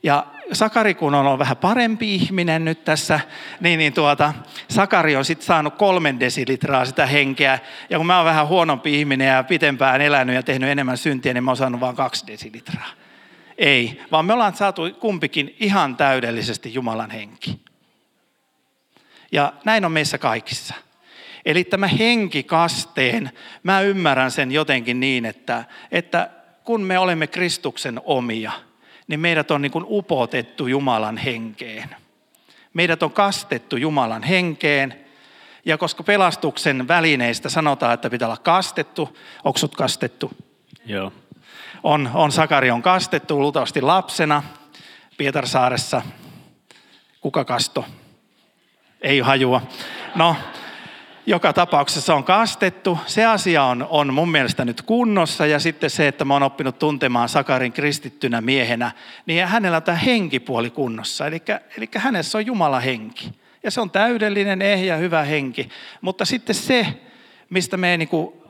Ja 0.02 0.26
Sakari, 0.52 0.95
kun 0.95 1.14
on 1.14 1.38
vähän 1.38 1.57
parempi 1.57 2.14
ihminen 2.14 2.64
nyt 2.64 2.85
tässä, 2.85 3.21
niin, 3.61 3.78
niin 3.78 3.93
tuota, 3.93 4.35
Sakari 4.71 5.16
on 5.16 5.25
sitten 5.25 5.47
saanut 5.47 5.75
kolmen 5.75 6.21
desilitraa 6.21 6.85
sitä 6.85 7.07
henkeä. 7.07 7.59
Ja 7.90 7.99
kun 7.99 8.07
mä 8.07 8.16
oon 8.16 8.25
vähän 8.25 8.49
huonompi 8.49 8.99
ihminen 8.99 9.28
ja 9.28 9.45
pitempään 9.45 10.00
elänyt 10.00 10.37
ja 10.37 10.43
tehnyt 10.43 10.71
enemmän 10.71 10.99
syntiä, 10.99 11.35
niin 11.35 11.45
mä 11.45 11.50
oon 11.50 11.57
saanut 11.57 11.81
vain 11.81 11.97
kaksi 11.97 12.26
desilitraa. 12.26 13.06
Ei, 13.59 14.01
vaan 14.13 14.25
me 14.25 14.33
ollaan 14.33 14.57
saatu 14.57 14.83
kumpikin 15.01 15.57
ihan 15.61 15.97
täydellisesti 15.97 16.75
Jumalan 16.75 17.11
henki. 17.11 17.61
Ja 19.33 19.53
näin 19.65 19.85
on 19.85 19.93
meissä 19.93 20.19
kaikissa. 20.19 20.75
Eli 21.45 21.65
tämä 21.65 21.89
henkikasteen, 21.89 23.31
mä 23.63 23.81
ymmärrän 23.81 24.31
sen 24.31 24.53
jotenkin 24.53 25.01
niin, 25.01 25.25
että, 25.25 25.65
että 25.91 26.31
kun 26.65 26.81
me 26.81 26.99
olemme 26.99 27.27
Kristuksen 27.27 28.01
omia, 28.05 28.53
niin 29.09 29.21
meidät 29.21 29.51
on 29.51 29.63
niin 29.63 29.73
kuin 29.73 29.85
upotettu 29.89 30.67
Jumalan 30.67 31.17
henkeen. 31.17 31.97
Meidät 32.75 33.03
on 33.03 33.13
kastettu 33.13 33.77
Jumalan 33.77 34.23
henkeen. 34.23 35.07
Ja 35.65 35.79
koska 35.79 36.03
pelastuksen 36.03 36.89
välineistä 36.89 37.49
sanotaan, 37.49 37.95
että 37.95 38.11
pitää 38.11 38.29
olla 38.29 38.37
kastettu, 38.37 39.19
onko 39.45 39.59
kastettu? 39.77 40.31
Joo 40.87 41.13
on, 41.87 42.11
on 42.14 42.33
Sakari 42.33 42.71
on 42.71 42.83
kastettu 42.83 43.40
luultavasti 43.40 43.81
lapsena 43.81 44.43
Pietarsaaressa. 45.16 46.02
Kuka 47.21 47.45
kasto? 47.45 47.85
Ei 49.00 49.21
hajua. 49.21 49.62
No, 50.14 50.37
joka 51.26 51.52
tapauksessa 51.52 52.14
on 52.14 52.25
kastettu. 52.25 52.99
Se 53.07 53.25
asia 53.25 53.64
on, 53.64 53.87
on 53.90 54.14
mun 54.14 54.31
mielestä 54.31 54.64
nyt 54.64 54.83
kunnossa 54.83 55.47
ja 55.47 55.59
sitten 55.59 55.90
se, 55.90 56.09
että 56.09 56.25
mä 56.25 56.35
oon 56.35 56.43
oppinut 56.43 56.78
tuntemaan 56.78 57.28
Sakarin 57.28 57.73
kristittynä 57.73 58.40
miehenä, 58.40 58.90
niin 59.26 59.47
hänellä 59.47 59.76
on 59.76 59.83
tämä 59.83 59.99
henkipuoli 59.99 60.71
kunnossa. 60.71 61.26
Eli, 61.26 61.43
eli 61.76 61.88
hänessä 61.95 62.38
on 62.38 62.47
Jumala 62.47 62.81
henki. 62.81 63.33
Ja 63.62 63.71
se 63.71 63.81
on 63.81 63.90
täydellinen, 63.90 64.62
ehjä, 64.62 64.97
hyvä 64.97 65.23
henki. 65.23 65.69
Mutta 66.00 66.25
sitten 66.25 66.55
se, 66.55 66.87
mistä 67.50 67.76
me 67.76 67.97
niin 67.97 68.09
kuin 68.09 68.46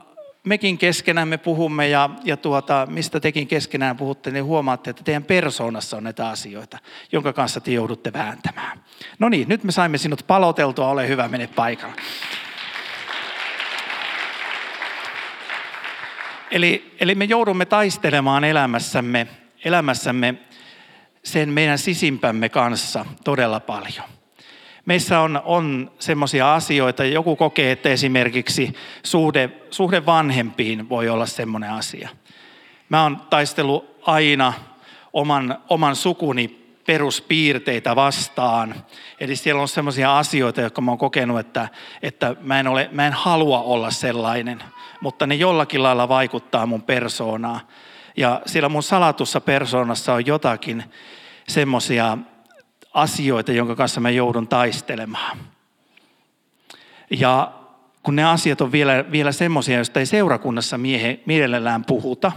mekin 0.47 0.77
keskenään 0.77 1.39
puhumme 1.43 1.87
ja, 1.87 2.09
ja 2.23 2.37
tuota, 2.37 2.87
mistä 2.89 3.19
tekin 3.19 3.47
keskenään 3.47 3.97
puhutte, 3.97 4.31
niin 4.31 4.43
huomaatte, 4.43 4.89
että 4.89 5.03
teidän 5.03 5.23
persoonassa 5.23 5.97
on 5.97 6.03
näitä 6.03 6.29
asioita, 6.29 6.77
jonka 7.11 7.33
kanssa 7.33 7.61
te 7.61 7.71
joudutte 7.71 8.13
vääntämään. 8.13 8.83
No 9.19 9.29
niin, 9.29 9.49
nyt 9.49 9.63
me 9.63 9.71
saimme 9.71 9.97
sinut 9.97 10.23
paloteltua, 10.27 10.89
ole 10.89 11.07
hyvä, 11.07 11.27
mene 11.27 11.47
paikalle. 11.47 11.95
Eli, 16.51 16.95
eli 16.99 17.15
me 17.15 17.25
joudumme 17.25 17.65
taistelemaan 17.65 18.43
elämässämme, 18.43 19.27
elämässämme 19.65 20.35
sen 21.23 21.49
meidän 21.49 21.77
sisimpämme 21.77 22.49
kanssa 22.49 23.05
todella 23.23 23.59
paljon 23.59 24.16
meissä 24.87 25.19
on, 25.19 25.41
on 25.45 25.91
semmoisia 25.99 26.55
asioita, 26.55 27.05
joku 27.05 27.35
kokee, 27.35 27.71
että 27.71 27.89
esimerkiksi 27.89 28.73
suhde, 29.03 29.49
suhde 29.71 30.05
vanhempiin 30.05 30.89
voi 30.89 31.09
olla 31.09 31.25
semmoinen 31.25 31.71
asia. 31.71 32.09
Mä 32.89 33.03
oon 33.03 33.21
taistellut 33.29 33.95
aina 34.01 34.53
oman, 35.13 35.57
oman 35.69 35.95
sukuni 35.95 36.77
peruspiirteitä 36.85 37.95
vastaan. 37.95 38.75
Eli 39.19 39.35
siellä 39.35 39.61
on 39.61 39.67
semmoisia 39.67 40.17
asioita, 40.17 40.61
jotka 40.61 40.81
mä 40.81 40.91
oon 40.91 40.97
kokenut, 40.97 41.39
että, 41.39 41.69
että 42.01 42.35
mä, 42.41 42.59
en 42.59 42.67
ole, 42.67 42.89
mä 42.91 43.07
en 43.07 43.13
halua 43.13 43.61
olla 43.61 43.91
sellainen, 43.91 44.63
mutta 45.01 45.27
ne 45.27 45.35
jollakin 45.35 45.83
lailla 45.83 46.09
vaikuttaa 46.09 46.65
mun 46.65 46.81
persoonaa. 46.81 47.59
Ja 48.17 48.41
siellä 48.45 48.69
mun 48.69 48.83
salatussa 48.83 49.41
persoonassa 49.41 50.13
on 50.13 50.25
jotakin 50.25 50.83
semmoisia 51.47 52.17
asioita, 52.97 53.51
jonka 53.51 53.75
kanssa 53.75 54.01
mä 54.01 54.09
joudun 54.09 54.47
taistelemaan. 54.47 55.37
Ja 57.09 57.51
kun 58.03 58.15
ne 58.15 58.23
asiat 58.23 58.61
on 58.61 58.71
vielä, 58.71 59.11
vielä 59.11 59.31
semmoisia, 59.31 59.75
joista 59.77 59.99
ei 59.99 60.05
seurakunnassa 60.05 60.77
miehe, 60.77 61.19
mielellään 61.25 61.85
puhuta, 61.85 62.31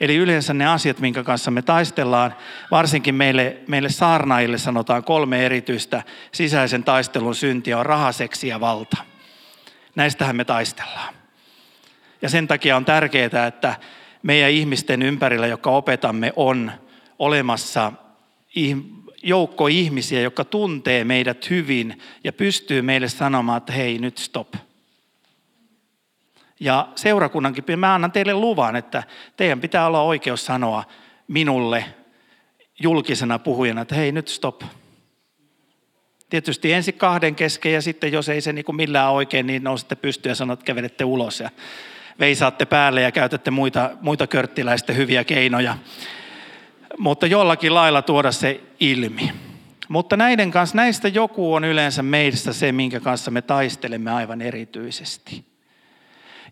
Eli 0.00 0.16
yleensä 0.16 0.54
ne 0.54 0.66
asiat, 0.66 0.98
minkä 0.98 1.22
kanssa 1.22 1.50
me 1.50 1.62
taistellaan, 1.62 2.34
varsinkin 2.70 3.14
meille, 3.14 3.56
meille 3.66 3.88
saarnaille 3.88 4.58
sanotaan 4.58 5.04
kolme 5.04 5.46
erityistä 5.46 6.02
sisäisen 6.32 6.84
taistelun 6.84 7.34
syntiä 7.34 7.78
on 7.78 7.86
raha, 7.86 8.12
seksi 8.12 8.48
ja 8.48 8.60
valta. 8.60 8.96
Näistähän 9.94 10.36
me 10.36 10.44
taistellaan. 10.44 11.14
Ja 12.22 12.28
sen 12.28 12.48
takia 12.48 12.76
on 12.76 12.84
tärkeää, 12.84 13.46
että 13.46 13.76
meidän 14.22 14.50
ihmisten 14.50 15.02
ympärillä, 15.02 15.46
jotka 15.46 15.70
opetamme, 15.70 16.32
on 16.36 16.72
olemassa 17.18 17.92
joukko 19.22 19.66
ihmisiä, 19.66 20.20
jotka 20.20 20.44
tuntee 20.44 21.04
meidät 21.04 21.50
hyvin 21.50 22.02
ja 22.24 22.32
pystyy 22.32 22.82
meille 22.82 23.08
sanomaan, 23.08 23.58
että 23.58 23.72
hei 23.72 23.98
nyt 23.98 24.18
stop. 24.18 24.54
Ja 26.60 26.88
seurakunnankin, 26.96 27.64
mä 27.76 27.94
annan 27.94 28.12
teille 28.12 28.34
luvan, 28.34 28.76
että 28.76 29.02
teidän 29.36 29.60
pitää 29.60 29.86
olla 29.86 30.02
oikeus 30.02 30.46
sanoa 30.46 30.84
minulle 31.28 31.84
julkisena 32.82 33.38
puhujana, 33.38 33.82
että 33.82 33.94
hei 33.94 34.12
nyt 34.12 34.28
stop. 34.28 34.62
Tietysti 36.30 36.72
ensin 36.72 36.94
kahden 36.94 37.34
kesken 37.34 37.72
ja 37.72 37.82
sitten 37.82 38.12
jos 38.12 38.28
ei 38.28 38.40
se 38.40 38.52
niin 38.52 38.64
kuin 38.64 38.76
millään 38.76 39.12
oikein, 39.12 39.46
niin 39.46 39.64
nousette 39.64 39.94
pystyä 39.94 40.30
ja 40.30 40.34
sanot, 40.34 40.62
kävelette 40.62 41.04
ulos 41.04 41.40
ja 41.40 41.50
veisaatte 42.20 42.64
päälle 42.66 43.02
ja 43.02 43.12
käytätte 43.12 43.50
muita, 43.50 43.90
muita 44.00 44.26
körttiläisten 44.26 44.96
hyviä 44.96 45.24
keinoja. 45.24 45.76
Mutta 47.00 47.26
jollakin 47.26 47.74
lailla 47.74 48.02
tuoda 48.02 48.32
se 48.32 48.60
ilmi. 48.80 49.32
Mutta 49.88 50.16
näiden 50.16 50.50
kanssa, 50.50 50.76
näistä 50.76 51.08
joku 51.08 51.54
on 51.54 51.64
yleensä 51.64 52.02
meistä 52.02 52.52
se, 52.52 52.72
minkä 52.72 53.00
kanssa 53.00 53.30
me 53.30 53.42
taistelemme 53.42 54.10
aivan 54.10 54.42
erityisesti. 54.42 55.44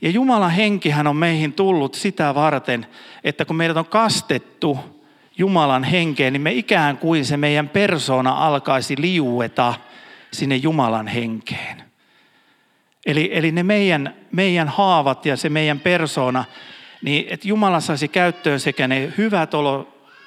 Ja 0.03 0.11
Jumalan 0.11 0.51
henkihän 0.51 1.07
on 1.07 1.17
meihin 1.17 1.53
tullut 1.53 1.95
sitä 1.95 2.35
varten, 2.35 2.87
että 3.25 3.45
kun 3.45 3.57
meidät 3.57 3.77
on 3.77 3.87
kastettu 3.87 4.79
Jumalan 5.39 5.85
henkeen, 5.85 6.33
niin 6.33 6.41
me 6.41 6.53
ikään 6.53 6.99
kuin 6.99 7.25
se 7.25 7.37
meidän 7.37 7.69
persona 7.69 8.31
alkaisi 8.31 8.95
liueta 8.99 9.75
sinne 10.33 10.57
Jumalan 10.57 11.07
henkeen. 11.07 11.83
Eli, 13.07 13.31
eli 13.33 13.53
ne 13.53 13.63
meidän, 13.63 14.15
meidän 14.33 14.69
haavat 14.69 15.27
ja 15.27 15.37
se 15.37 15.49
meidän 15.49 15.81
persona, 15.81 16.45
niin 17.03 17.27
että 17.29 17.49
Jumala 17.49 17.81
saisi 17.81 18.09
käyttöön 18.09 18.61
sekä 18.61 18.89
ne 18.89 19.13
hyvät 19.19 19.55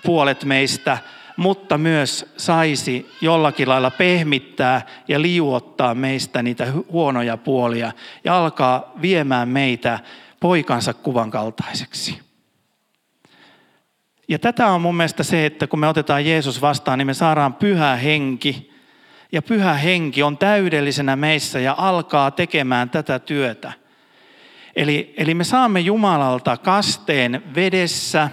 olopuolet 0.07 0.45
meistä, 0.45 0.97
mutta 1.37 1.77
myös 1.77 2.33
saisi 2.37 3.09
jollakin 3.21 3.69
lailla 3.69 3.91
pehmittää 3.91 4.81
ja 5.07 5.21
liuottaa 5.21 5.95
meistä 5.95 6.43
niitä 6.43 6.67
huonoja 6.91 7.37
puolia 7.37 7.91
ja 8.23 8.37
alkaa 8.37 8.91
viemään 9.01 9.49
meitä 9.49 9.99
poikansa 10.39 10.93
kuvan 10.93 11.31
kaltaiseksi. 11.31 12.19
Ja 14.27 14.39
tätä 14.39 14.67
on 14.67 14.81
mun 14.81 14.95
mielestä 14.95 15.23
se, 15.23 15.45
että 15.45 15.67
kun 15.67 15.79
me 15.79 15.87
otetaan 15.87 16.25
Jeesus 16.25 16.61
vastaan, 16.61 16.97
niin 16.97 17.07
me 17.07 17.13
saadaan 17.13 17.53
pyhä 17.53 17.95
henki. 17.95 18.71
Ja 19.31 19.41
pyhä 19.41 19.73
henki 19.73 20.23
on 20.23 20.37
täydellisenä 20.37 21.15
meissä 21.15 21.59
ja 21.59 21.75
alkaa 21.77 22.31
tekemään 22.31 22.89
tätä 22.89 23.19
työtä. 23.19 23.73
Eli, 24.75 25.13
eli 25.17 25.33
me 25.33 25.43
saamme 25.43 25.79
Jumalalta 25.79 26.57
kasteen 26.57 27.43
vedessä 27.55 28.29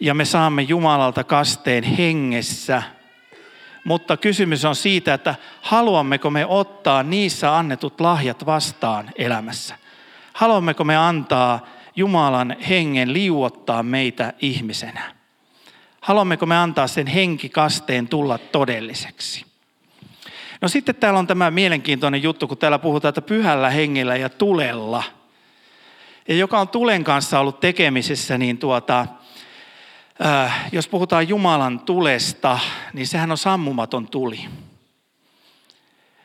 ja 0.00 0.14
me 0.14 0.24
saamme 0.24 0.62
Jumalalta 0.62 1.24
kasteen 1.24 1.84
hengessä. 1.84 2.82
Mutta 3.84 4.16
kysymys 4.16 4.64
on 4.64 4.76
siitä, 4.76 5.14
että 5.14 5.34
haluammeko 5.62 6.30
me 6.30 6.46
ottaa 6.46 7.02
niissä 7.02 7.56
annetut 7.56 8.00
lahjat 8.00 8.46
vastaan 8.46 9.10
elämässä. 9.16 9.74
Haluammeko 10.32 10.84
me 10.84 10.96
antaa 10.96 11.66
Jumalan 11.96 12.56
hengen 12.68 13.12
liuottaa 13.12 13.82
meitä 13.82 14.32
ihmisenä? 14.40 15.14
Haluammeko 16.00 16.46
me 16.46 16.56
antaa 16.56 16.86
sen 16.86 17.06
henkikasteen 17.06 18.08
tulla 18.08 18.38
todelliseksi? 18.38 19.44
No 20.60 20.68
sitten 20.68 20.94
täällä 20.94 21.18
on 21.18 21.26
tämä 21.26 21.50
mielenkiintoinen 21.50 22.22
juttu, 22.22 22.48
kun 22.48 22.58
täällä 22.58 22.78
puhutaan, 22.78 23.10
että 23.10 23.22
pyhällä 23.22 23.70
hengellä 23.70 24.16
ja 24.16 24.28
tulella. 24.28 25.02
Ja 26.28 26.34
joka 26.34 26.60
on 26.60 26.68
tulen 26.68 27.04
kanssa 27.04 27.40
ollut 27.40 27.60
tekemisissä, 27.60 28.38
niin 28.38 28.58
tuota, 28.58 29.06
äh, 30.26 30.68
jos 30.72 30.88
puhutaan 30.88 31.28
Jumalan 31.28 31.80
tulesta, 31.80 32.58
niin 32.92 33.06
sehän 33.06 33.30
on 33.30 33.38
sammumaton 33.38 34.08
tuli. 34.08 34.48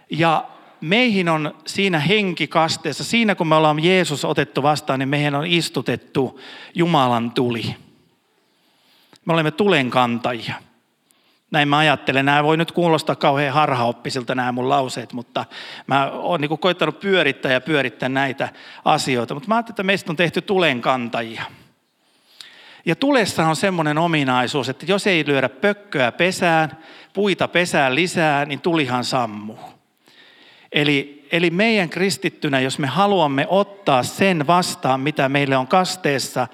Ja 0.09 0.45
meihin 0.81 1.29
on 1.29 1.55
siinä 1.65 1.99
henkikasteessa, 1.99 3.03
siinä 3.03 3.35
kun 3.35 3.47
me 3.47 3.55
ollaan 3.55 3.83
Jeesus 3.83 4.25
otettu 4.25 4.63
vastaan, 4.63 4.99
niin 4.99 5.09
meihin 5.09 5.35
on 5.35 5.45
istutettu 5.47 6.39
Jumalan 6.75 7.31
tuli. 7.31 7.75
Me 9.25 9.33
olemme 9.33 9.51
tulen 9.51 9.89
kantajia. 9.89 10.55
Näin 11.51 11.67
mä 11.67 11.77
ajattelen. 11.77 12.25
Nämä 12.25 12.43
voi 12.43 12.57
nyt 12.57 12.71
kuulostaa 12.71 13.15
kauhean 13.15 13.53
harhaoppisilta 13.53 14.35
nämä 14.35 14.51
mun 14.51 14.69
lauseet, 14.69 15.13
mutta 15.13 15.45
mä 15.87 16.11
oon 16.11 16.41
niin 16.41 16.57
koittanut 16.57 16.99
pyörittää 16.99 17.51
ja 17.51 17.61
pyörittää 17.61 18.09
näitä 18.09 18.49
asioita. 18.85 19.33
Mutta 19.33 19.49
mä 19.49 19.55
ajattelin, 19.55 19.73
että 19.73 19.83
meistä 19.83 20.11
on 20.11 20.15
tehty 20.15 20.41
tulen 20.41 20.81
kantajia. 20.81 21.43
Ja 22.85 22.95
tulessa 22.95 23.47
on 23.47 23.55
semmoinen 23.55 23.97
ominaisuus, 23.97 24.69
että 24.69 24.85
jos 24.87 25.07
ei 25.07 25.23
lyödä 25.27 25.49
pökköä 25.49 26.11
pesään, 26.11 26.77
puita 27.13 27.47
pesään 27.47 27.95
lisää, 27.95 28.45
niin 28.45 28.61
tulihan 28.61 29.03
sammuu. 29.03 29.59
Eli, 30.71 31.27
eli 31.31 31.49
meidän 31.49 31.89
kristittynä, 31.89 32.59
jos 32.59 32.79
me 32.79 32.87
haluamme 32.87 33.47
ottaa 33.49 34.03
sen 34.03 34.47
vastaan, 34.47 34.99
mitä 34.99 35.29
meille 35.29 35.57
on 35.57 35.67
kasteessa 35.67 36.47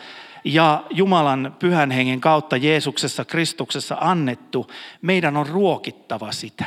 ja 0.44 0.84
Jumalan 0.89 1.56
pyhän 1.60 1.92
hengen 1.92 2.22
kautta 2.22 2.58
Jeesuksessa 2.58 3.26
Kristuksessa 3.26 3.98
annettu, 4.02 4.68
meidän 5.02 5.38
on 5.38 5.48
ruokittava 5.48 6.32
sitä. 6.32 6.65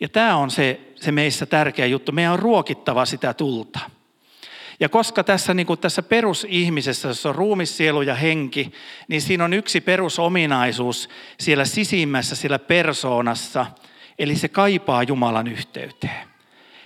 Ja 0.00 0.08
tämä 0.08 0.36
on 0.36 0.50
se, 0.50 0.80
se 0.94 1.12
meissä 1.12 1.46
tärkeä 1.46 1.86
juttu. 1.86 2.12
Meidän 2.12 2.32
on 2.32 2.38
ruokittava 2.38 3.04
sitä 3.04 3.34
tulta. 3.34 3.78
Ja 4.80 4.88
koska 4.88 5.24
tässä, 5.24 5.54
niin 5.54 5.66
kuin 5.66 5.80
tässä 5.80 6.02
perusihmisessä, 6.02 7.08
jossa 7.08 7.28
on 7.28 7.34
ruumis, 7.34 7.76
sielu 7.76 8.02
ja 8.02 8.14
henki, 8.14 8.72
niin 9.08 9.22
siinä 9.22 9.44
on 9.44 9.52
yksi 9.52 9.80
perusominaisuus 9.80 11.08
siellä 11.40 11.64
sisimmässä, 11.64 12.36
siellä 12.36 12.58
persoonassa– 12.58 13.66
Eli 14.18 14.36
se 14.36 14.48
kaipaa 14.48 15.02
Jumalan 15.02 15.46
yhteyteen. 15.46 16.28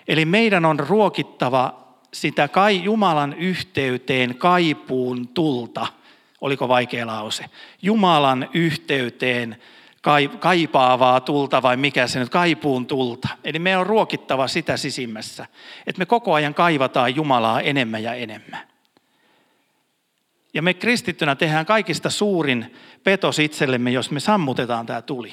Eli 0.08 0.24
meidän 0.24 0.64
on 0.64 0.80
ruokittava 0.80 1.80
sitä 2.12 2.48
kai 2.48 2.84
Jumalan 2.84 3.32
yhteyteen 3.32 4.34
kaipuun 4.38 5.28
tulta. 5.28 5.86
Oliko 6.40 6.68
vaikea 6.68 7.06
lause? 7.06 7.44
Jumalan 7.82 8.48
yhteyteen 8.54 9.56
kaipaavaa 10.38 11.20
tulta 11.20 11.62
vai 11.62 11.76
mikä 11.76 12.06
se 12.06 12.18
nyt, 12.18 12.28
kaipuun 12.28 12.86
tulta. 12.86 13.28
Eli 13.44 13.58
meidän 13.58 13.80
on 13.80 13.86
ruokittava 13.86 14.48
sitä 14.48 14.76
sisimmässä, 14.76 15.46
että 15.86 15.98
me 15.98 16.06
koko 16.06 16.34
ajan 16.34 16.54
kaivataan 16.54 17.14
Jumalaa 17.14 17.60
enemmän 17.60 18.02
ja 18.02 18.14
enemmän. 18.14 18.60
Ja 20.54 20.62
me 20.62 20.74
kristittynä 20.74 21.34
tehdään 21.34 21.66
kaikista 21.66 22.10
suurin 22.10 22.74
petos 23.04 23.38
itsellemme, 23.38 23.90
jos 23.90 24.10
me 24.10 24.20
sammutetaan 24.20 24.86
tämä 24.86 25.02
tuli. 25.02 25.32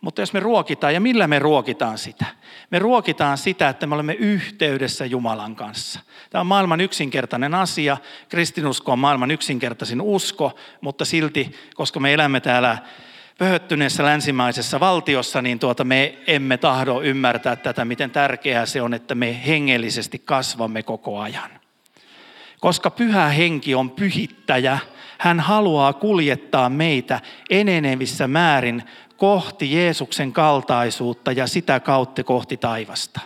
Mutta 0.00 0.22
jos 0.22 0.32
me 0.32 0.40
ruokitaan, 0.40 0.94
ja 0.94 1.00
millä 1.00 1.26
me 1.26 1.38
ruokitaan 1.38 1.98
sitä? 1.98 2.24
Me 2.70 2.78
ruokitaan 2.78 3.38
sitä, 3.38 3.68
että 3.68 3.86
me 3.86 3.94
olemme 3.94 4.12
yhteydessä 4.12 5.06
Jumalan 5.06 5.56
kanssa. 5.56 6.00
Tämä 6.30 6.40
on 6.40 6.46
maailman 6.46 6.80
yksinkertainen 6.80 7.54
asia. 7.54 7.96
Kristinusko 8.28 8.92
on 8.92 8.98
maailman 8.98 9.30
yksinkertaisin 9.30 10.00
usko, 10.00 10.56
mutta 10.80 11.04
silti, 11.04 11.56
koska 11.74 12.00
me 12.00 12.12
elämme 12.12 12.40
täällä 12.40 12.78
pöhöttyneessä 13.38 14.04
länsimaisessa 14.04 14.80
valtiossa, 14.80 15.42
niin 15.42 15.58
tuota 15.58 15.84
me 15.84 16.18
emme 16.26 16.56
tahdo 16.56 17.00
ymmärtää 17.00 17.56
tätä, 17.56 17.84
miten 17.84 18.10
tärkeää 18.10 18.66
se 18.66 18.82
on, 18.82 18.94
että 18.94 19.14
me 19.14 19.46
hengellisesti 19.46 20.18
kasvamme 20.18 20.82
koko 20.82 21.20
ajan. 21.20 21.50
Koska 22.60 22.90
pyhä 22.90 23.28
henki 23.28 23.74
on 23.74 23.90
pyhittäjä, 23.90 24.78
hän 25.18 25.40
haluaa 25.40 25.92
kuljettaa 25.92 26.68
meitä 26.68 27.20
enenevissä 27.50 28.28
määrin 28.28 28.82
kohti 29.16 29.72
Jeesuksen 29.72 30.32
kaltaisuutta 30.32 31.32
ja 31.32 31.46
sitä 31.46 31.80
kautta 31.80 32.24
kohti 32.24 32.56
taivasta, 32.56 33.20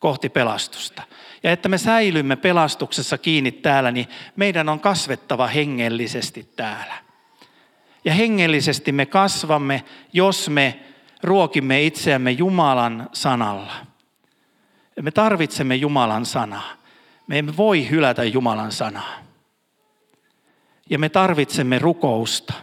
kohti 0.00 0.28
pelastusta. 0.28 1.02
Ja 1.42 1.52
että 1.52 1.68
me 1.68 1.78
säilymme 1.78 2.36
pelastuksessa 2.36 3.18
kiinni 3.18 3.52
täällä, 3.52 3.90
niin 3.90 4.08
meidän 4.36 4.68
on 4.68 4.80
kasvettava 4.80 5.46
hengellisesti 5.46 6.48
täällä. 6.56 7.05
Ja 8.06 8.14
hengellisesti 8.14 8.92
me 8.92 9.06
kasvamme, 9.06 9.84
jos 10.12 10.48
me 10.48 10.80
ruokimme 11.22 11.82
itseämme 11.82 12.30
Jumalan 12.30 13.08
sanalla. 13.12 13.72
Me 15.02 15.10
tarvitsemme 15.10 15.74
Jumalan 15.74 16.26
sanaa. 16.26 16.72
Me 17.26 17.38
emme 17.38 17.56
voi 17.56 17.90
hylätä 17.90 18.24
Jumalan 18.24 18.72
sanaa. 18.72 19.18
Ja 20.90 20.98
me 20.98 21.08
tarvitsemme 21.08 21.78
rukousta 21.78 22.54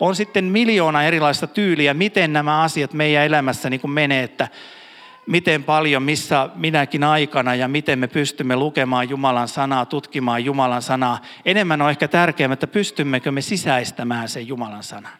on 0.00 0.16
sitten 0.16 0.44
miljoona 0.44 1.02
erilaista 1.02 1.46
tyyliä, 1.46 1.94
miten 1.94 2.32
nämä 2.32 2.62
asiat 2.62 2.92
meidän 2.92 3.24
elämässä 3.24 3.70
niin 3.70 3.80
kuin 3.80 3.90
menee, 3.90 4.22
että 4.22 4.48
miten 5.30 5.64
paljon, 5.64 6.02
missä 6.02 6.48
minäkin 6.54 7.04
aikana 7.04 7.54
ja 7.54 7.68
miten 7.68 7.98
me 7.98 8.08
pystymme 8.08 8.56
lukemaan 8.56 9.08
Jumalan 9.08 9.48
sanaa, 9.48 9.86
tutkimaan 9.86 10.44
Jumalan 10.44 10.82
sanaa. 10.82 11.22
Enemmän 11.44 11.82
on 11.82 11.90
ehkä 11.90 12.08
tärkeää, 12.08 12.52
että 12.52 12.66
pystymmekö 12.66 13.32
me 13.32 13.40
sisäistämään 13.40 14.28
sen 14.28 14.48
Jumalan 14.48 14.82
sanan. 14.82 15.12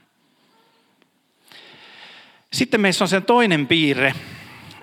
Sitten 2.52 2.80
meissä 2.80 3.04
on 3.04 3.08
sen 3.08 3.22
toinen 3.22 3.66
piirre, 3.66 4.14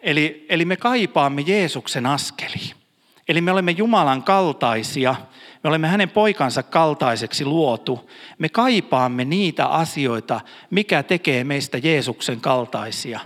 eli, 0.02 0.46
eli 0.50 0.66
me 0.66 0.76
kaipaamme 0.76 1.42
Jeesuksen 1.42 2.06
askeli. 2.06 2.74
Eli 3.28 3.42
me 3.42 3.52
olemme 3.52 3.72
Jumalan 3.72 4.24
kaltaisia– 4.24 5.16
me 5.64 5.68
olemme 5.68 5.88
hänen 5.88 6.10
poikansa 6.10 6.64
kaltaiseksi 6.64 7.46
luotu. 7.46 8.10
Me 8.38 8.50
kaipaamme 8.50 9.26
niitä 9.26 9.66
asioita, 9.66 10.42
mikä 10.70 11.04
tekee 11.04 11.44
meistä 11.44 11.78
Jeesuksen 11.78 12.42
kaltaisia. 12.42 13.20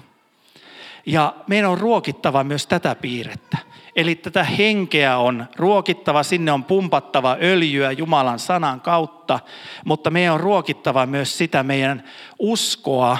Ja 1.06 1.36
meidän 1.48 1.70
on 1.70 1.78
ruokittava 1.78 2.44
myös 2.44 2.68
tätä 2.68 2.96
piirrettä. 2.96 3.58
Eli 3.96 4.16
tätä 4.16 4.44
henkeä 4.44 5.18
on 5.18 5.46
ruokittava, 5.56 6.24
sinne 6.24 6.52
on 6.52 6.64
pumpattava 6.64 7.38
öljyä 7.42 7.92
Jumalan 7.92 8.40
sanan 8.40 8.82
kautta, 8.82 9.40
mutta 9.86 10.10
meidän 10.10 10.34
on 10.34 10.40
ruokittava 10.40 11.06
myös 11.06 11.38
sitä 11.38 11.64
meidän 11.64 12.04
uskoa, 12.40 13.18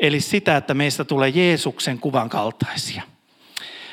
eli 0.00 0.20
sitä, 0.20 0.56
että 0.56 0.74
meistä 0.74 1.04
tulee 1.04 1.28
Jeesuksen 1.28 1.98
kuvan 1.98 2.28
kaltaisia. 2.28 3.02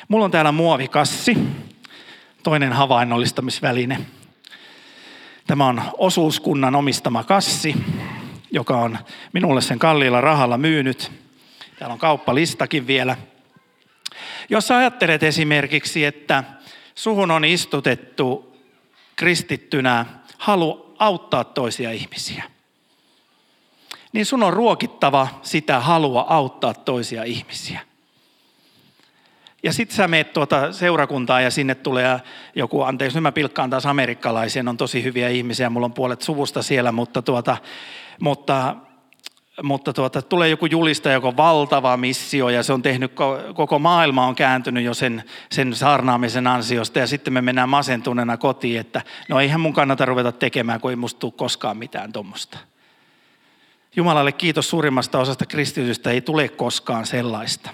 Mulla 0.08 0.24
on 0.24 0.30
täällä 0.30 0.52
muovikassi 0.52 1.36
toinen 2.42 2.72
havainnollistamisväline. 2.72 4.00
Tämä 5.46 5.66
on 5.66 5.82
osuuskunnan 5.98 6.74
omistama 6.74 7.24
kassi, 7.24 7.74
joka 8.50 8.76
on 8.76 8.98
minulle 9.32 9.60
sen 9.60 9.78
kalliilla 9.78 10.20
rahalla 10.20 10.58
myynyt. 10.58 11.19
Täällä 11.80 11.92
on 11.92 11.98
kauppalistakin 11.98 12.86
vielä. 12.86 13.16
Jos 14.48 14.70
ajattelet 14.70 15.22
esimerkiksi, 15.22 16.04
että 16.04 16.44
suhun 16.94 17.30
on 17.30 17.44
istutettu 17.44 18.56
kristittynä 19.16 20.06
halu 20.38 20.94
auttaa 20.98 21.44
toisia 21.44 21.90
ihmisiä, 21.90 22.44
niin 24.12 24.26
sun 24.26 24.42
on 24.42 24.52
ruokittava 24.52 25.28
sitä 25.42 25.80
halua 25.80 26.26
auttaa 26.28 26.74
toisia 26.74 27.24
ihmisiä. 27.24 27.80
Ja 29.62 29.72
sitten 29.72 29.96
sä 29.96 30.08
meet 30.08 30.32
tuota 30.32 30.72
seurakuntaa 30.72 31.40
ja 31.40 31.50
sinne 31.50 31.74
tulee 31.74 32.20
joku, 32.54 32.82
anteeksi 32.82 33.16
nyt 33.16 33.22
mä 33.22 33.32
pilkkaan 33.32 33.70
taas 33.70 33.86
amerikkalaisia, 33.86 34.64
on 34.68 34.76
tosi 34.76 35.02
hyviä 35.02 35.28
ihmisiä, 35.28 35.70
mulla 35.70 35.84
on 35.84 35.92
puolet 35.92 36.22
suvusta 36.22 36.62
siellä, 36.62 36.92
mutta, 36.92 37.22
tuota, 37.22 37.56
mutta, 38.20 38.76
mutta 39.62 39.92
tuota, 39.92 40.22
tulee 40.22 40.48
joku 40.48 40.66
julista, 40.66 41.10
joka 41.10 41.28
on 41.28 41.36
valtava 41.36 41.96
missio 41.96 42.48
ja 42.48 42.62
se 42.62 42.72
on 42.72 42.82
tehnyt, 42.82 43.12
koko 43.54 43.78
maailma 43.78 44.26
on 44.26 44.34
kääntynyt 44.34 44.84
jo 44.84 44.94
sen, 44.94 45.24
sen 45.50 45.74
saarnaamisen 45.74 46.46
ansiosta 46.46 46.98
ja 46.98 47.06
sitten 47.06 47.32
me 47.32 47.42
mennään 47.42 47.68
masentuneena 47.68 48.36
kotiin, 48.36 48.80
että 48.80 49.02
no 49.28 49.40
eihän 49.40 49.60
mun 49.60 49.72
kannata 49.72 50.04
ruveta 50.04 50.32
tekemään, 50.32 50.80
kun 50.80 50.90
ei 50.90 50.96
musta 50.96 51.18
tule 51.18 51.32
koskaan 51.36 51.76
mitään 51.76 52.12
tuommoista. 52.12 52.58
Jumalalle 53.96 54.32
kiitos 54.32 54.70
suurimmasta 54.70 55.18
osasta 55.18 55.46
kristitystä, 55.46 56.10
ei 56.10 56.20
tule 56.20 56.48
koskaan 56.48 57.06
sellaista. 57.06 57.70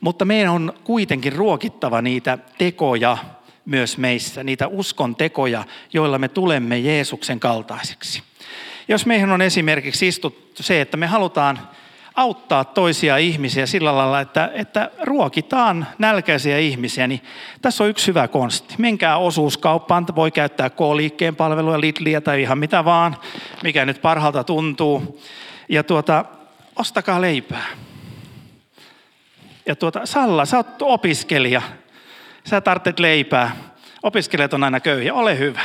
Mutta 0.00 0.24
meidän 0.24 0.52
on 0.52 0.72
kuitenkin 0.84 1.32
ruokittava 1.32 2.02
niitä 2.02 2.38
tekoja 2.58 3.18
myös 3.64 3.98
meissä, 3.98 4.44
niitä 4.44 4.66
uskon 4.68 5.16
tekoja, 5.16 5.64
joilla 5.92 6.18
me 6.18 6.28
tulemme 6.28 6.78
Jeesuksen 6.78 7.40
kaltaiseksi. 7.40 8.22
Jos 8.88 9.06
meihin 9.06 9.30
on 9.30 9.42
esimerkiksi 9.42 10.08
istuttu 10.08 10.62
se, 10.62 10.80
että 10.80 10.96
me 10.96 11.06
halutaan 11.06 11.58
auttaa 12.14 12.64
toisia 12.64 13.16
ihmisiä 13.16 13.66
sillä 13.66 13.96
lailla, 13.96 14.20
että, 14.20 14.50
että 14.54 14.90
ruokitaan 15.02 15.86
nälkäisiä 15.98 16.58
ihmisiä, 16.58 17.06
niin 17.06 17.20
tässä 17.62 17.84
on 17.84 17.90
yksi 17.90 18.06
hyvä 18.06 18.28
konsti. 18.28 18.74
Menkää 18.78 19.16
osuuskauppaan, 19.16 20.06
voi 20.16 20.30
käyttää 20.30 20.70
K-liikkeen 20.70 21.36
palveluja, 21.36 21.80
Lidliä 21.80 22.20
tai 22.20 22.42
ihan 22.42 22.58
mitä 22.58 22.84
vaan, 22.84 23.16
mikä 23.62 23.84
nyt 23.86 24.02
parhaalta 24.02 24.44
tuntuu. 24.44 25.20
Ja 25.68 25.84
tuota, 25.84 26.24
ostakaa 26.76 27.20
leipää. 27.20 27.66
Ja 29.66 29.76
tuota, 29.76 30.06
Salla, 30.06 30.44
sä 30.44 30.56
oot 30.56 30.82
opiskelija. 30.82 31.62
Sä 32.44 32.60
tarvitset 32.60 32.98
leipää. 32.98 33.56
Opiskelijat 34.02 34.54
on 34.54 34.64
aina 34.64 34.80
köyhiä. 34.80 35.14
Ole 35.14 35.38
hyvä. 35.38 35.60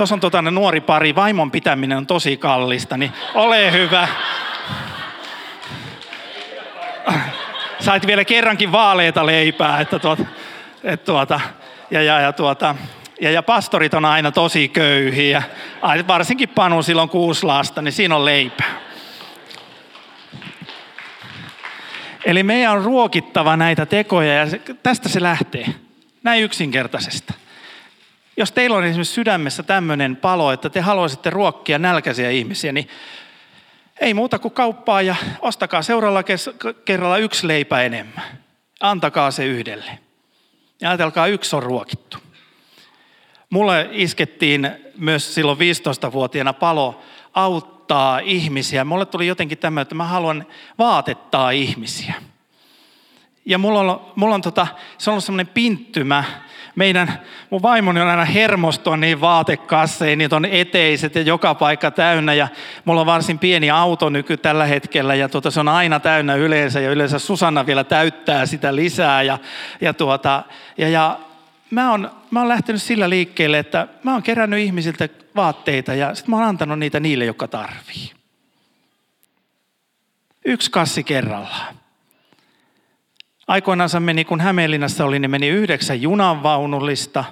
Tuossa 0.00 0.14
on 0.14 0.20
tuota, 0.20 0.42
nuori 0.42 0.80
pari, 0.80 1.14
vaimon 1.14 1.50
pitäminen 1.50 1.98
on 1.98 2.06
tosi 2.06 2.36
kallista, 2.36 2.96
niin 2.96 3.12
ole 3.34 3.72
hyvä. 3.72 4.08
Sait 7.80 8.06
vielä 8.06 8.24
kerrankin 8.24 8.72
vaaleita 8.72 9.26
leipää, 9.26 9.80
että 9.80 9.98
tuota, 9.98 10.24
että 10.84 11.04
tuota, 11.04 11.40
ja, 11.90 12.02
ja, 12.02 12.20
ja, 12.20 12.32
tuota, 12.32 12.74
ja, 13.20 13.30
ja 13.30 13.42
pastorit 13.42 13.94
on 13.94 14.04
aina 14.04 14.32
tosi 14.32 14.68
köyhiä. 14.68 15.42
Varsinkin 16.08 16.48
Panu 16.48 16.82
silloin 16.82 17.08
kuusi 17.08 17.46
lasta, 17.46 17.82
niin 17.82 17.92
siinä 17.92 18.16
on 18.16 18.24
leipää. 18.24 18.80
Eli 22.24 22.42
meidän 22.42 22.72
on 22.72 22.84
ruokittava 22.84 23.56
näitä 23.56 23.86
tekoja 23.86 24.34
ja 24.34 24.46
tästä 24.82 25.08
se 25.08 25.22
lähtee. 25.22 25.66
Näin 26.22 26.42
yksinkertaisesta. 26.42 27.34
Jos 28.40 28.52
teillä 28.52 28.76
on 28.76 28.84
esimerkiksi 28.84 29.14
sydämessä 29.14 29.62
tämmöinen 29.62 30.16
palo, 30.16 30.52
että 30.52 30.70
te 30.70 30.80
haluaisitte 30.80 31.30
ruokkia 31.30 31.78
nälkäisiä 31.78 32.30
ihmisiä, 32.30 32.72
niin 32.72 32.88
ei 34.00 34.14
muuta 34.14 34.38
kuin 34.38 34.54
kauppaa 34.54 35.02
ja 35.02 35.14
ostakaa 35.40 35.82
seuraavalla 35.82 36.24
kerralla 36.84 37.18
yksi 37.18 37.48
leipä 37.48 37.82
enemmän. 37.82 38.24
Antakaa 38.80 39.30
se 39.30 39.44
yhdelle. 39.44 39.98
Ja 40.80 40.90
ajatelkaa, 40.90 41.26
yksi 41.26 41.56
on 41.56 41.62
ruokittu. 41.62 42.18
Mulle 43.50 43.88
iskettiin 43.92 44.70
myös 44.96 45.34
silloin 45.34 45.58
15-vuotiaana 45.58 46.52
palo 46.52 47.00
auttaa 47.34 48.18
ihmisiä. 48.18 48.84
Mulle 48.84 49.06
tuli 49.06 49.26
jotenkin 49.26 49.58
tämä, 49.58 49.80
että 49.80 49.94
mä 49.94 50.04
haluan 50.04 50.46
vaatettaa 50.78 51.50
ihmisiä. 51.50 52.14
Ja 53.44 53.58
mulla 53.58 53.80
on, 53.80 54.12
mulla 54.16 54.34
on 54.34 54.42
tota, 54.42 54.66
se 54.98 55.10
on 55.10 55.12
ollut 55.12 55.24
semmoinen 55.24 55.54
pinttymä. 55.54 56.24
Meidän, 56.74 57.20
mun 57.50 57.62
vaimoni 57.62 58.00
on 58.00 58.08
aina 58.08 58.24
hermostua 58.24 58.96
niin 58.96 59.20
vaatekasseja, 59.20 60.16
niitä 60.16 60.36
on 60.36 60.44
eteiset 60.44 61.14
ja 61.14 61.22
joka 61.22 61.54
paikka 61.54 61.90
täynnä. 61.90 62.34
Ja 62.34 62.48
mulla 62.84 63.00
on 63.00 63.06
varsin 63.06 63.38
pieni 63.38 63.70
auto 63.70 64.08
nyky 64.08 64.36
tällä 64.36 64.66
hetkellä 64.66 65.14
ja 65.14 65.28
tuota, 65.28 65.50
se 65.50 65.60
on 65.60 65.68
aina 65.68 66.00
täynnä 66.00 66.34
yleensä. 66.34 66.80
Ja 66.80 66.90
yleensä 66.90 67.18
Susanna 67.18 67.66
vielä 67.66 67.84
täyttää 67.84 68.46
sitä 68.46 68.74
lisää. 68.74 69.22
Ja, 69.22 69.38
ja, 69.80 69.94
tuota, 69.94 70.42
ja, 70.78 70.88
ja 70.88 71.18
mä 71.70 71.90
oon, 71.90 72.10
mä 72.30 72.40
oon 72.40 72.48
lähtenyt 72.48 72.82
sillä 72.82 73.10
liikkeelle, 73.10 73.58
että 73.58 73.88
mä 74.02 74.12
oon 74.12 74.22
kerännyt 74.22 74.60
ihmisiltä 74.60 75.08
vaatteita 75.36 75.94
ja 75.94 76.14
sitten 76.14 76.30
mä 76.30 76.36
oon 76.36 76.46
antanut 76.46 76.78
niitä 76.78 77.00
niille, 77.00 77.24
jotka 77.24 77.48
tarvii. 77.48 78.10
Yksi 80.44 80.70
kassi 80.70 81.04
kerrallaan. 81.04 81.79
Aikoinaan 83.50 83.90
meni, 84.00 84.24
kun 84.24 84.40
Hämeenlinnassa 84.40 85.04
oli, 85.04 85.18
niin 85.18 85.30
meni 85.30 85.48
yhdeksän 85.48 86.02
junanvaunullista, 86.02 87.24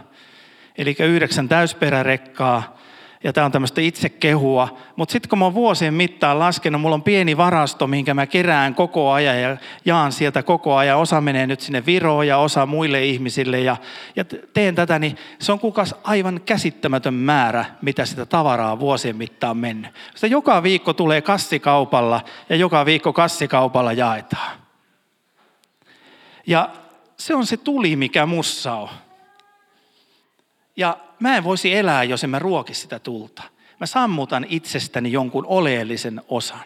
eli 0.79 0.97
yhdeksän 0.99 1.49
täysperärekkaa, 1.49 2.79
ja 3.25 3.33
tämä 3.33 3.45
on 3.45 3.53
tämmöistä 3.53 3.81
itsekehua. 3.81 4.79
Mutta 4.97 5.13
sitten 5.13 5.29
kun 5.29 5.39
mä 5.39 5.45
oon 5.45 5.55
vuosien 5.55 5.95
mittaan 5.95 6.39
laskenut, 6.39 6.81
mulla 6.81 6.95
on 6.95 7.03
pieni 7.03 7.37
varasto, 7.37 7.87
minkä 7.87 8.15
mä 8.15 8.27
kerään 8.27 8.75
koko 8.75 9.13
ajan 9.13 9.41
ja 9.41 9.57
jaan 9.85 10.13
sieltä 10.13 10.43
koko 10.43 10.77
ajan. 10.77 10.99
Osa 10.99 11.21
menee 11.21 11.47
nyt 11.47 11.61
sinne 11.61 11.87
Viroon 11.87 12.27
ja 12.27 12.39
osa 12.39 12.67
muille 12.67 13.05
ihmisille 13.05 13.61
ja, 13.61 13.77
ja 14.17 14.25
teen 14.55 14.75
tätä, 14.75 14.99
niin 14.99 15.17
se 15.39 15.53
on 15.53 15.61
kukas 15.61 15.95
aivan 16.05 16.41
käsittämätön 16.47 17.15
määrä, 17.15 17.65
mitä 17.83 18.05
sitä 18.05 18.27
tavaraa 18.27 18.81
vuosien 18.81 19.17
mittaan 19.17 19.57
mennyt. 19.57 19.91
Sitä 20.15 20.27
joka 20.27 20.63
viikko 20.63 20.93
tulee 20.93 21.23
kassikaupalla 21.23 22.21
ja 22.49 22.57
joka 22.57 22.87
viikko 22.87 23.13
kassikaupalla 23.13 23.93
jaetaan. 23.93 24.68
Ja 26.49 26.69
se 27.17 27.35
on 27.35 27.47
se 27.47 27.57
tuli, 27.57 27.97
mikä 27.97 28.27
mussa 28.27 28.75
on. 28.75 28.89
Ja 30.77 30.97
mä 31.21 31.37
en 31.37 31.45
voisi 31.45 31.75
elää, 31.75 32.05
jos 32.05 32.25
en 32.25 32.31
mä 32.31 32.39
ruoki 32.39 32.75
sitä 32.75 32.99
tulta. 32.99 33.43
Mä 33.81 33.87
sammutan 33.87 34.47
itsestäni 34.49 35.13
jonkun 35.13 35.47
oleellisen 35.47 36.23
osan. 36.29 36.65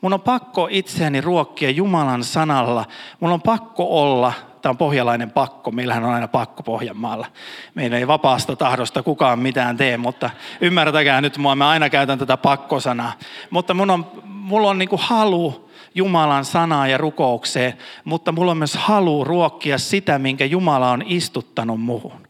Mun 0.00 0.12
on 0.12 0.20
pakko 0.20 0.68
itseäni 0.70 1.20
ruokkia 1.20 1.70
Jumalan 1.70 2.24
sanalla. 2.24 2.84
Mun 3.20 3.32
on 3.32 3.42
pakko 3.42 4.02
olla, 4.02 4.32
tämä 4.62 4.70
on 4.70 4.76
pohjalainen 4.78 5.30
pakko, 5.30 5.70
meillähän 5.70 6.04
on 6.04 6.14
aina 6.14 6.28
pakko 6.28 6.62
Pohjanmaalla. 6.62 7.26
Meillä 7.74 7.98
ei 7.98 8.06
vapaasta 8.06 8.56
tahdosta 8.56 9.02
kukaan 9.02 9.38
mitään 9.38 9.76
tee, 9.76 9.96
mutta 9.96 10.30
ymmärtäkää 10.60 11.20
nyt 11.20 11.38
mua, 11.38 11.54
mä 11.54 11.68
aina 11.68 11.90
käytän 11.90 12.18
tätä 12.18 12.36
pakkosanaa. 12.36 13.12
Mutta 13.50 13.74
mun 13.74 13.90
on, 13.90 14.06
mulla 14.24 14.70
on 14.70 14.78
niin 14.78 14.88
kuin 14.88 15.02
halu 15.02 15.67
Jumalan 15.98 16.44
sanaa 16.44 16.88
ja 16.88 16.98
rukoukseen, 16.98 17.74
mutta 18.04 18.32
mulla 18.32 18.50
on 18.50 18.58
myös 18.58 18.74
halu 18.74 19.24
ruokkia 19.24 19.78
sitä, 19.78 20.18
minkä 20.18 20.44
Jumala 20.44 20.90
on 20.90 21.02
istuttanut 21.06 21.80
muuhun. 21.80 22.28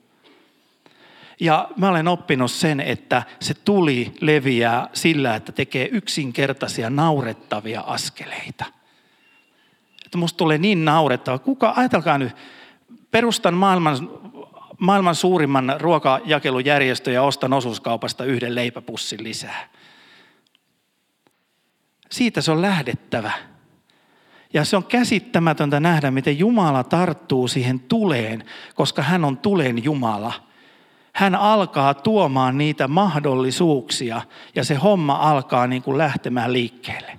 Ja 1.40 1.68
mä 1.76 1.88
olen 1.88 2.09
oppinut 2.09 2.50
sen, 2.50 2.81
että 2.81 3.22
se 3.40 3.54
tuli 3.54 4.14
leviää 4.20 4.88
sillä, 4.92 5.35
että 5.35 5.52
tekee 5.52 5.88
yksinkertaisia 5.92 6.90
naurettavia 6.90 7.81
askeleita. 7.81 8.64
Että 10.04 10.18
musta 10.18 10.37
tulee 10.37 10.59
niin 10.59 10.85
naurettava. 10.85 11.38
Kuka, 11.38 11.72
ajatelkaa 11.76 12.18
nyt, 12.18 12.37
perustan 13.11 13.54
maailman, 13.54 14.11
maailman 14.78 15.14
suurimman 15.14 15.76
ruokajakelujärjestön 15.78 17.14
ja 17.14 17.22
ostan 17.22 17.52
osuuskaupasta 17.52 18.24
yhden 18.24 18.54
leipäpussin 18.54 19.24
lisää. 19.24 19.68
Siitä 22.11 22.40
se 22.40 22.52
on 22.52 22.62
lähdettävä. 22.62 23.33
Ja 24.54 24.64
se 24.64 24.76
on 24.76 24.84
käsittämätöntä 24.84 25.80
nähdä, 25.80 26.11
miten 26.11 26.38
Jumala 26.38 26.84
tarttuu 26.84 27.48
siihen 27.48 27.80
tuleen, 27.80 28.44
koska 28.74 29.02
hän 29.02 29.24
on 29.24 29.37
tulen 29.37 29.84
Jumala– 29.84 30.32
hän 31.18 31.34
alkaa 31.34 31.94
tuomaan 31.94 32.58
niitä 32.58 32.88
mahdollisuuksia 32.88 34.22
ja 34.54 34.64
se 34.64 34.74
homma 34.74 35.14
alkaa 35.14 35.66
niin 35.66 35.82
kuin 35.82 35.98
lähtemään 35.98 36.52
liikkeelle. 36.52 37.18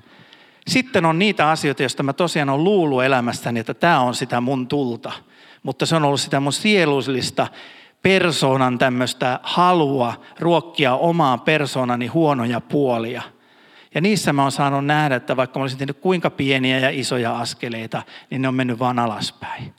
Sitten 0.67 1.05
on 1.05 1.19
niitä 1.19 1.49
asioita, 1.49 1.83
joista 1.83 2.03
mä 2.03 2.13
tosiaan 2.13 2.49
olen 2.49 2.63
luullut 2.63 3.03
elämästäni, 3.03 3.59
että 3.59 3.73
tämä 3.73 3.99
on 3.99 4.15
sitä 4.15 4.41
mun 4.41 4.67
tulta. 4.67 5.11
Mutta 5.63 5.85
se 5.85 5.95
on 5.95 6.03
ollut 6.03 6.21
sitä 6.21 6.39
mun 6.39 6.53
sielullista 6.53 7.47
persoonan 8.01 8.77
tämmöistä 8.77 9.39
halua 9.43 10.13
ruokkia 10.39 10.95
omaa 10.95 11.37
persoonani 11.37 12.07
huonoja 12.07 12.61
puolia. 12.61 13.21
Ja 13.95 14.02
niissä 14.02 14.34
mä 14.34 14.41
oon 14.41 14.52
saanut 14.52 14.86
nähdä, 14.86 15.15
että 15.15 15.38
vaikka 15.38 15.60
mä 15.60 15.63
olisin 15.63 15.80
tehnyt 15.80 15.99
kuinka 15.99 16.30
pieniä 16.30 16.80
ja 16.80 16.89
isoja 16.89 17.38
askeleita, 17.38 18.04
niin 18.30 18.41
ne 18.41 18.47
on 18.47 18.56
mennyt 18.56 18.80
vaan 18.80 18.99
alaspäin. 18.99 19.73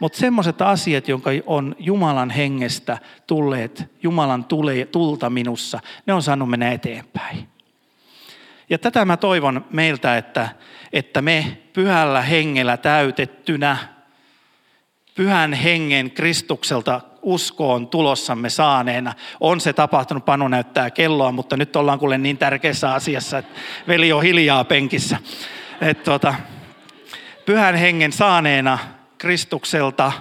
Mutta 0.00 0.18
semmoiset 0.18 0.62
asiat, 0.62 1.08
jotka 1.08 1.30
on 1.46 1.76
Jumalan 1.78 2.30
hengestä 2.30 2.98
tulleet, 3.26 3.84
Jumalan 4.02 4.44
tule, 4.44 4.84
tulta 4.84 5.30
minussa, 5.30 5.80
ne 6.06 6.12
on 6.14 6.22
saanut 6.22 6.50
mennä 6.50 6.72
eteenpäin. 6.72 7.48
Ja 8.70 8.78
tätä 8.78 9.04
mä 9.04 9.16
toivon 9.16 9.64
meiltä, 9.70 10.16
että, 10.16 10.48
että 10.92 11.22
me 11.22 11.58
pyhällä 11.72 12.22
hengellä 12.22 12.76
täytettynä, 12.76 13.76
pyhän 15.14 15.52
hengen 15.52 16.10
Kristukselta 16.10 17.00
uskoon 17.22 17.88
tulossamme 17.88 18.50
saaneena. 18.50 19.14
On 19.40 19.60
se 19.60 19.72
tapahtunut, 19.72 20.24
Panu 20.24 20.48
näyttää 20.48 20.90
kelloa, 20.90 21.32
mutta 21.32 21.56
nyt 21.56 21.76
ollaan 21.76 21.98
kuule 21.98 22.18
niin 22.18 22.38
tärkeässä 22.38 22.92
asiassa, 22.92 23.38
että 23.38 23.60
veli 23.88 24.12
on 24.12 24.22
hiljaa 24.22 24.64
penkissä. 24.64 25.18
Et 25.80 26.02
tuota, 26.02 26.34
pyhän 27.46 27.74
hengen 27.74 28.12
saaneena 28.12 28.78
Kristukselta, 29.18 30.12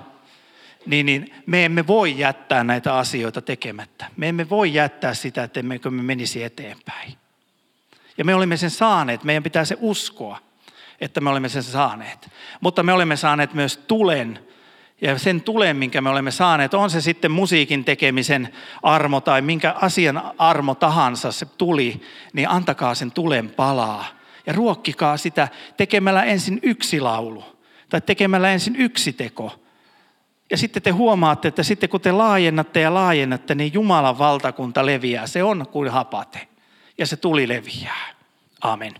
niin, 0.86 1.06
niin 1.06 1.34
me 1.46 1.66
emme 1.66 1.88
voi 1.88 2.20
jättää 2.20 2.64
näitä 2.64 2.98
asioita 2.98 3.42
tekemättä. 3.42 4.06
Me 4.18 4.30
emme 4.30 4.50
voi 4.50 4.74
jättää 4.74 5.14
sitä, 5.14 5.44
että 5.44 5.62
me 5.62 5.80
menisi 5.90 6.44
eteenpäin. 6.44 7.14
Ja 8.18 8.26
me 8.26 8.36
olemme 8.36 8.58
sen 8.58 8.70
saaneet, 8.70 9.24
meidän 9.24 9.44
pitää 9.44 9.66
se 9.66 9.78
uskoa, 9.80 10.40
että 11.02 11.22
me 11.22 11.30
olemme 11.30 11.50
sen 11.50 11.64
saaneet. 11.64 12.30
Mutta 12.62 12.84
me 12.84 12.94
olemme 12.94 13.16
saaneet 13.16 13.54
myös 13.54 13.78
tulen, 13.78 14.47
ja 15.02 15.18
sen 15.18 15.42
tulen, 15.42 15.78
minkä 15.78 16.02
me 16.02 16.10
olemme 16.10 16.32
saaneet, 16.32 16.74
on 16.74 16.90
se 16.90 17.02
sitten 17.02 17.32
musiikin 17.32 17.86
tekemisen 17.86 18.54
armo 18.84 19.22
tai 19.22 19.42
minkä 19.42 19.76
asian 19.82 20.32
armo 20.38 20.76
tahansa 20.76 21.32
se 21.32 21.46
tuli, 21.46 22.02
niin 22.34 22.50
antakaa 22.50 22.96
sen 22.96 23.12
tulen 23.12 23.50
palaa. 23.50 24.06
Ja 24.46 24.54
ruokkikaa 24.54 25.18
sitä 25.18 25.48
tekemällä 25.78 26.24
ensin 26.24 26.60
yksi 26.64 27.00
laulu 27.00 27.44
tai 27.90 28.02
tekemällä 28.02 28.52
ensin 28.52 28.76
yksi 28.76 29.14
teko. 29.14 29.60
Ja 30.52 30.58
sitten 30.58 30.84
te 30.84 30.90
huomaatte, 30.92 31.48
että 31.48 31.64
sitten 31.64 31.90
kun 31.90 32.02
te 32.02 32.12
laajennatte 32.12 32.82
ja 32.82 32.94
laajennatte, 32.94 33.56
niin 33.56 33.74
Jumalan 33.74 34.18
valtakunta 34.18 34.86
leviää. 34.86 35.28
Se 35.28 35.44
on 35.44 35.66
kuin 35.72 35.90
hapate 35.90 36.48
ja 36.98 37.08
se 37.08 37.18
tuli 37.18 37.48
leviää. 37.48 38.08
Amen. 38.62 38.94